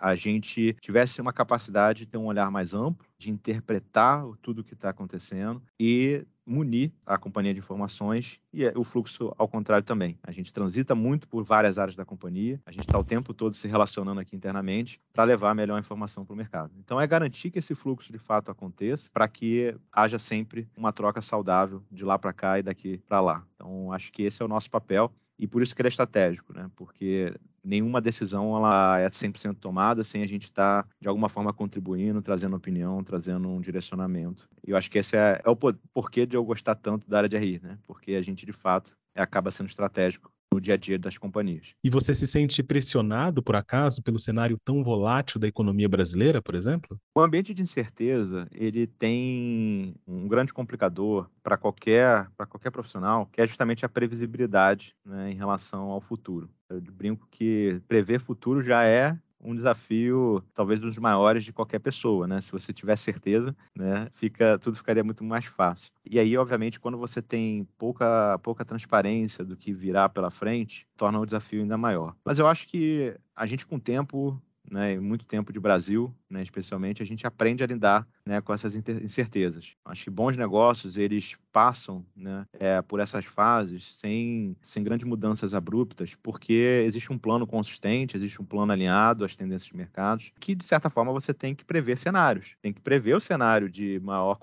a 0.00 0.14
gente 0.14 0.74
tivesse 0.80 1.20
uma 1.20 1.32
capacidade 1.32 2.00
de 2.00 2.06
ter 2.06 2.16
um 2.16 2.26
olhar 2.26 2.50
mais 2.50 2.72
amplo, 2.72 3.06
de 3.18 3.30
interpretar 3.30 4.24
tudo 4.40 4.60
o 4.60 4.64
que 4.64 4.72
está 4.72 4.88
acontecendo 4.88 5.62
e 5.78 6.24
munir 6.46 6.90
a 7.06 7.16
companhia 7.16 7.54
de 7.54 7.60
informações 7.60 8.40
e 8.52 8.64
é 8.64 8.72
o 8.74 8.82
fluxo 8.82 9.32
ao 9.38 9.46
contrário 9.46 9.84
também. 9.84 10.18
A 10.22 10.32
gente 10.32 10.52
transita 10.52 10.94
muito 10.94 11.28
por 11.28 11.44
várias 11.44 11.78
áreas 11.78 11.94
da 11.94 12.04
companhia, 12.04 12.60
a 12.66 12.72
gente 12.72 12.86
está 12.86 12.98
o 12.98 13.04
tempo 13.04 13.32
todo 13.32 13.54
se 13.54 13.68
relacionando 13.68 14.20
aqui 14.20 14.34
internamente 14.34 15.00
para 15.12 15.22
levar 15.22 15.50
a 15.50 15.54
melhor 15.54 15.78
informação 15.78 16.24
para 16.24 16.34
o 16.34 16.36
mercado. 16.36 16.72
Então 16.78 17.00
é 17.00 17.06
garantir 17.06 17.50
que 17.50 17.58
esse 17.60 17.74
fluxo 17.74 18.10
de 18.10 18.18
fato 18.18 18.50
aconteça 18.50 19.08
para 19.12 19.28
que 19.28 19.76
haja 19.92 20.18
sempre 20.18 20.66
uma 20.76 20.92
troca 20.92 21.20
saudável 21.20 21.82
de 21.90 22.04
lá 22.04 22.18
para 22.18 22.32
cá 22.32 22.58
e 22.58 22.62
daqui 22.62 22.98
para 23.06 23.20
lá. 23.20 23.44
Então 23.54 23.92
acho 23.92 24.10
que 24.10 24.22
esse 24.22 24.42
é 24.42 24.44
o 24.44 24.48
nosso 24.48 24.70
papel 24.70 25.12
e 25.38 25.46
por 25.46 25.62
isso 25.62 25.74
que 25.74 25.80
ele 25.80 25.88
é 25.88 25.90
estratégico, 25.90 26.52
né? 26.52 26.70
Porque 26.76 27.32
nenhuma 27.62 28.00
decisão 28.00 28.56
ela 28.56 28.98
é 28.98 29.08
100% 29.08 29.56
tomada 29.56 30.02
sem 30.02 30.22
a 30.22 30.26
gente 30.26 30.44
estar, 30.44 30.82
tá, 30.82 30.88
de 31.00 31.08
alguma 31.08 31.28
forma, 31.28 31.52
contribuindo, 31.52 32.22
trazendo 32.22 32.56
opinião, 32.56 33.02
trazendo 33.04 33.48
um 33.48 33.60
direcionamento. 33.60 34.48
E 34.66 34.70
eu 34.70 34.76
acho 34.76 34.90
que 34.90 34.98
esse 34.98 35.16
é, 35.16 35.40
é 35.44 35.50
o 35.50 35.56
porquê 35.56 36.26
de 36.26 36.36
eu 36.36 36.44
gostar 36.44 36.74
tanto 36.74 37.08
da 37.08 37.18
área 37.18 37.28
de 37.28 37.36
RI, 37.36 37.60
né? 37.62 37.78
Porque 37.86 38.12
a 38.12 38.22
gente, 38.22 38.46
de 38.46 38.52
fato, 38.52 38.96
acaba 39.14 39.50
sendo 39.50 39.68
estratégico 39.68 40.32
no 40.52 40.60
dia 40.60 40.74
a 40.74 40.76
dia 40.76 40.98
das 40.98 41.16
companhias. 41.16 41.68
E 41.82 41.88
você 41.88 42.12
se 42.12 42.26
sente 42.26 42.62
pressionado, 42.62 43.42
por 43.42 43.54
acaso, 43.54 44.02
pelo 44.02 44.18
cenário 44.18 44.58
tão 44.64 44.82
volátil 44.82 45.40
da 45.40 45.46
economia 45.46 45.88
brasileira, 45.88 46.42
por 46.42 46.54
exemplo? 46.54 46.98
O 47.14 47.20
ambiente 47.20 47.54
de 47.54 47.62
incerteza, 47.62 48.48
ele 48.52 48.86
tem 48.86 49.94
um 50.06 50.26
grande 50.26 50.52
complicador 50.52 51.28
para 51.42 51.56
qualquer, 51.56 52.28
qualquer 52.48 52.70
profissional, 52.70 53.28
que 53.32 53.40
é 53.40 53.46
justamente 53.46 53.84
a 53.84 53.88
previsibilidade 53.88 54.94
né, 55.04 55.30
em 55.30 55.36
relação 55.36 55.90
ao 55.90 56.00
futuro. 56.00 56.50
Eu 56.68 56.80
brinco 56.80 57.26
que 57.30 57.80
prever 57.88 58.20
futuro 58.20 58.62
já 58.62 58.84
é 58.84 59.16
um 59.42 59.54
desafio 59.54 60.42
talvez 60.54 60.80
dos 60.80 60.96
maiores 60.98 61.44
de 61.44 61.52
qualquer 61.52 61.78
pessoa, 61.78 62.26
né? 62.26 62.40
Se 62.40 62.52
você 62.52 62.72
tiver 62.72 62.96
certeza, 62.96 63.56
né, 63.76 64.08
fica 64.14 64.58
tudo 64.58 64.76
ficaria 64.76 65.04
muito 65.04 65.24
mais 65.24 65.44
fácil. 65.46 65.90
E 66.04 66.18
aí, 66.18 66.36
obviamente, 66.36 66.80
quando 66.80 66.98
você 66.98 67.22
tem 67.22 67.66
pouca 67.78 68.38
pouca 68.42 68.64
transparência 68.64 69.44
do 69.44 69.56
que 69.56 69.72
virá 69.72 70.08
pela 70.08 70.30
frente, 70.30 70.86
torna 70.96 71.18
o 71.18 71.26
desafio 71.26 71.62
ainda 71.62 71.78
maior. 71.78 72.14
Mas 72.24 72.38
eu 72.38 72.46
acho 72.46 72.66
que 72.66 73.14
a 73.34 73.46
gente 73.46 73.66
com 73.66 73.76
o 73.76 73.80
tempo 73.80 74.40
né, 74.70 74.98
muito 74.98 75.26
tempo 75.26 75.52
de 75.52 75.58
Brasil, 75.58 76.14
né, 76.28 76.42
especialmente, 76.42 77.02
a 77.02 77.06
gente 77.06 77.26
aprende 77.26 77.64
a 77.64 77.66
lidar 77.66 78.06
né, 78.24 78.40
com 78.40 78.54
essas 78.54 78.74
incertezas. 78.76 79.74
Acho 79.84 80.04
que 80.04 80.10
bons 80.10 80.36
negócios, 80.36 80.96
eles 80.96 81.36
passam 81.52 82.04
né, 82.14 82.46
é, 82.52 82.80
por 82.80 83.00
essas 83.00 83.24
fases 83.24 83.96
sem, 83.96 84.56
sem 84.62 84.84
grandes 84.84 85.06
mudanças 85.06 85.52
abruptas, 85.52 86.14
porque 86.22 86.84
existe 86.86 87.12
um 87.12 87.18
plano 87.18 87.46
consistente, 87.46 88.16
existe 88.16 88.40
um 88.40 88.44
plano 88.44 88.72
alinhado 88.72 89.24
às 89.24 89.34
tendências 89.34 89.68
de 89.68 89.76
mercados, 89.76 90.30
que, 90.38 90.54
de 90.54 90.64
certa 90.64 90.88
forma, 90.88 91.12
você 91.12 91.34
tem 91.34 91.54
que 91.54 91.64
prever 91.64 91.98
cenários. 91.98 92.54
Tem 92.62 92.72
que 92.72 92.80
prever 92.80 93.16
o 93.16 93.20
cenário 93.20 93.68
de 93.68 93.98
maior 94.00 94.38